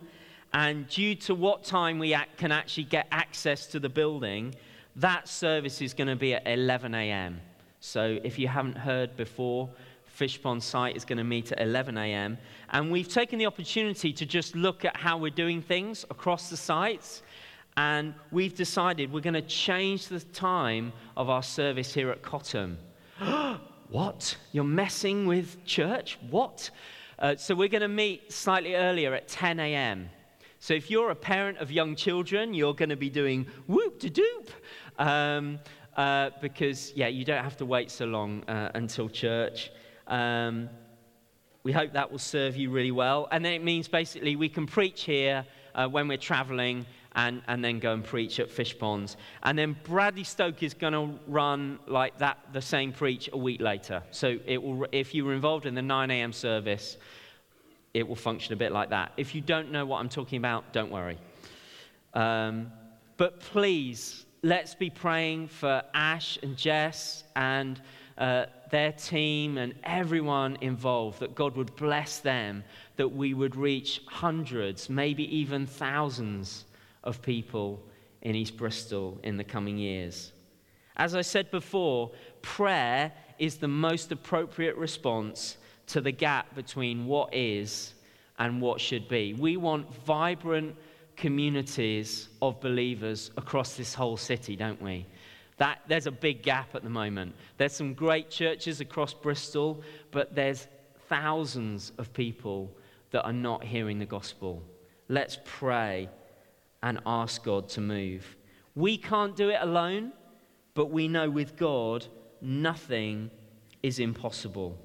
and 0.54 0.88
due 0.88 1.16
to 1.16 1.36
what 1.36 1.64
time 1.64 1.98
we 1.98 2.16
can 2.38 2.52
actually 2.52 2.84
get 2.84 3.08
access 3.12 3.68
to 3.68 3.80
the 3.80 3.90
building, 3.90 4.54
that 4.98 5.28
service 5.28 5.82
is 5.82 5.94
going 5.94 6.08
to 6.08 6.16
be 6.16 6.34
at 6.34 6.48
11 6.48 6.94
a.m. 6.94 7.40
So 7.80 8.20
if 8.24 8.38
you 8.38 8.48
haven't 8.48 8.78
heard 8.78 9.16
before, 9.16 9.70
Fishpond 10.20 10.62
site 10.62 10.96
is 10.96 11.06
going 11.06 11.18
to 11.18 11.24
meet 11.24 11.52
at 11.52 11.62
11 11.62 11.98
a.m. 11.98 12.38
And 12.70 12.92
we've 12.92 13.08
taken 13.08 13.40
the 13.40 13.46
opportunity 13.46 14.14
to 14.14 14.26
just 14.26 14.56
look 14.56 14.86
at 14.86 14.96
how 14.96 15.18
we're 15.18 15.32
doing 15.32 15.62
things 15.62 16.06
across 16.10 16.50
the 16.50 16.58
sites. 16.58 17.24
And 17.78 18.14
we've 18.32 18.54
decided 18.54 19.12
we're 19.12 19.22
going 19.22 19.34
to 19.34 19.42
change 19.42 20.08
the 20.08 20.20
time 20.20 20.92
of 21.16 21.30
our 21.30 21.42
service 21.42 21.94
here 21.94 22.12
at 22.12 22.22
Cotham. 22.22 22.78
what? 23.90 24.36
You're 24.52 24.64
messing 24.64 25.26
with 25.26 25.64
church? 25.66 26.20
What? 26.30 26.70
Uh, 27.18 27.36
so 27.36 27.56
we're 27.56 27.70
going 27.70 27.82
to 27.82 27.88
meet 27.88 28.32
slightly 28.32 28.76
earlier 28.76 29.14
at 29.14 29.28
10 29.28 29.60
a.m. 29.60 30.10
So 30.60 30.76
if 30.76 30.92
you're 30.92 31.10
a 31.10 31.16
parent 31.16 31.58
of 31.58 31.72
young 31.72 31.96
children, 31.96 32.54
you're 32.54 32.76
going 32.76 32.90
to 32.90 32.96
be 32.96 33.10
doing 33.10 33.48
whoop 33.66 34.00
de 34.00 34.12
doop. 34.12 34.50
Um, 34.98 35.60
uh, 35.98 36.30
because, 36.42 36.94
yeah, 36.96 37.08
you 37.08 37.26
don't 37.26 37.44
have 37.44 37.58
to 37.58 37.66
wait 37.66 37.92
so 37.92 38.06
long 38.06 38.44
uh, 38.46 38.72
until 38.76 39.10
church. 39.10 39.72
Um, 40.08 40.70
we 41.64 41.72
hope 41.72 41.94
that 41.94 42.10
will 42.12 42.20
serve 42.20 42.56
you 42.56 42.70
really 42.70 42.92
well. 42.92 43.28
And 43.32 43.44
then 43.44 43.54
it 43.54 43.64
means 43.64 43.88
basically 43.88 44.36
we 44.36 44.50
can 44.50 44.66
preach 44.66 45.04
here 45.04 45.46
uh, 45.76 45.88
when 45.88 46.08
we're 46.08 46.18
traveling 46.18 46.86
and, 47.14 47.42
and 47.48 47.64
then 47.64 47.80
go 47.80 47.94
and 47.94 48.04
preach 48.04 48.40
at 48.40 48.50
Fishponds. 48.50 49.16
And 49.44 49.58
then 49.58 49.76
Bradley 49.84 50.24
Stoke 50.24 50.64
is 50.64 50.74
going 50.74 50.94
to 50.94 51.20
run 51.28 51.80
like 51.88 52.18
that, 52.20 52.40
the 52.54 52.62
same 52.62 52.94
preach 52.94 53.30
a 53.34 53.38
week 53.38 53.62
later. 53.62 54.02
So 54.12 54.40
it 54.46 54.62
will, 54.62 54.88
if 54.92 55.14
you 55.14 55.26
were 55.26 55.34
involved 55.34 55.66
in 55.66 55.76
the 55.76 55.82
9 55.82 56.10
a.m. 56.10 56.34
service, 56.34 56.98
it 57.94 58.08
will 58.08 58.16
function 58.16 58.54
a 58.54 58.58
bit 58.58 58.72
like 58.72 58.90
that. 58.92 59.12
If 59.18 59.36
you 59.36 59.42
don't 59.42 59.72
know 59.72 59.86
what 59.86 60.00
I'm 60.00 60.10
talking 60.10 60.38
about, 60.38 60.72
don't 60.72 60.92
worry. 60.92 61.18
Um, 62.14 62.72
but 63.18 63.42
please, 63.42 64.26
let's 64.44 64.74
be 64.74 64.90
praying 64.90 65.48
for 65.48 65.84
Ash 65.94 66.40
and 66.42 66.58
Jess 66.58 67.24
and 67.36 67.80
uh, 68.18 68.46
their 68.72 68.92
team 68.92 69.58
and 69.58 69.74
everyone 69.84 70.58
involved, 70.62 71.20
that 71.20 71.36
God 71.36 71.56
would 71.56 71.76
bless 71.76 72.20
them, 72.20 72.64
that 72.96 73.08
we 73.08 73.34
would 73.34 73.56
reach 73.56 74.02
hundreds, 74.08 74.90
maybe 74.90 75.36
even 75.36 75.66
thousands 75.66 76.66
of 77.04 77.22
people 77.22 77.82
in 78.22 78.36
East 78.36 78.58
Bristol 78.58 79.20
in 79.24 79.38
the 79.38 79.44
coming 79.44 79.78
years. 79.78 80.32
As 80.98 81.16
I 81.16 81.22
said 81.22 81.50
before, 81.52 82.12
prayer 82.42 83.12
is 83.40 83.58
the 83.58 83.68
most 83.68 84.12
appropriate 84.12 84.76
response 84.76 85.58
to 85.88 86.02
the 86.02 86.12
gap 86.12 86.54
between 86.56 87.06
what 87.06 87.34
is 87.34 87.94
and 88.38 88.62
what 88.62 88.80
should 88.80 89.08
be. 89.08 89.34
We 89.34 89.58
want 89.58 89.94
vibrant 90.06 90.76
communities 91.22 92.30
of 92.42 92.60
believers 92.60 93.30
across 93.38 93.76
this 93.76 93.94
whole 93.94 94.18
city, 94.18 94.56
don't 94.56 94.82
we? 94.82 95.06
That, 95.58 95.80
there's 95.88 96.08
a 96.08 96.12
big 96.12 96.42
gap 96.42 96.74
at 96.74 96.82
the 96.82 96.90
moment. 96.90 97.36
There's 97.58 97.74
some 97.74 97.94
great 97.94 98.32
churches 98.32 98.82
across 98.82 99.14
Bristol, 99.14 99.84
but 100.10 100.34
there's 100.34 100.68
thousands 101.08 101.92
of 102.00 102.12
people 102.12 102.76
that 103.12 103.24
are 103.24 103.34
not 103.34 103.64
hearing 103.64 104.00
the 104.00 104.06
gospel. 104.06 104.64
Let's 105.10 105.38
pray 105.46 106.10
and 106.82 107.00
ask 107.06 107.44
God 107.44 107.70
to 107.70 107.82
move. 107.82 108.36
We 108.74 108.98
can't 108.98 109.36
do 109.36 109.50
it 109.50 109.60
alone, 109.62 110.14
but 110.74 110.88
we 110.88 111.08
know 111.08 111.30
with 111.30 111.56
God 111.56 112.08
nothing 112.42 113.30
is 113.84 114.00
impossible. 114.00 114.76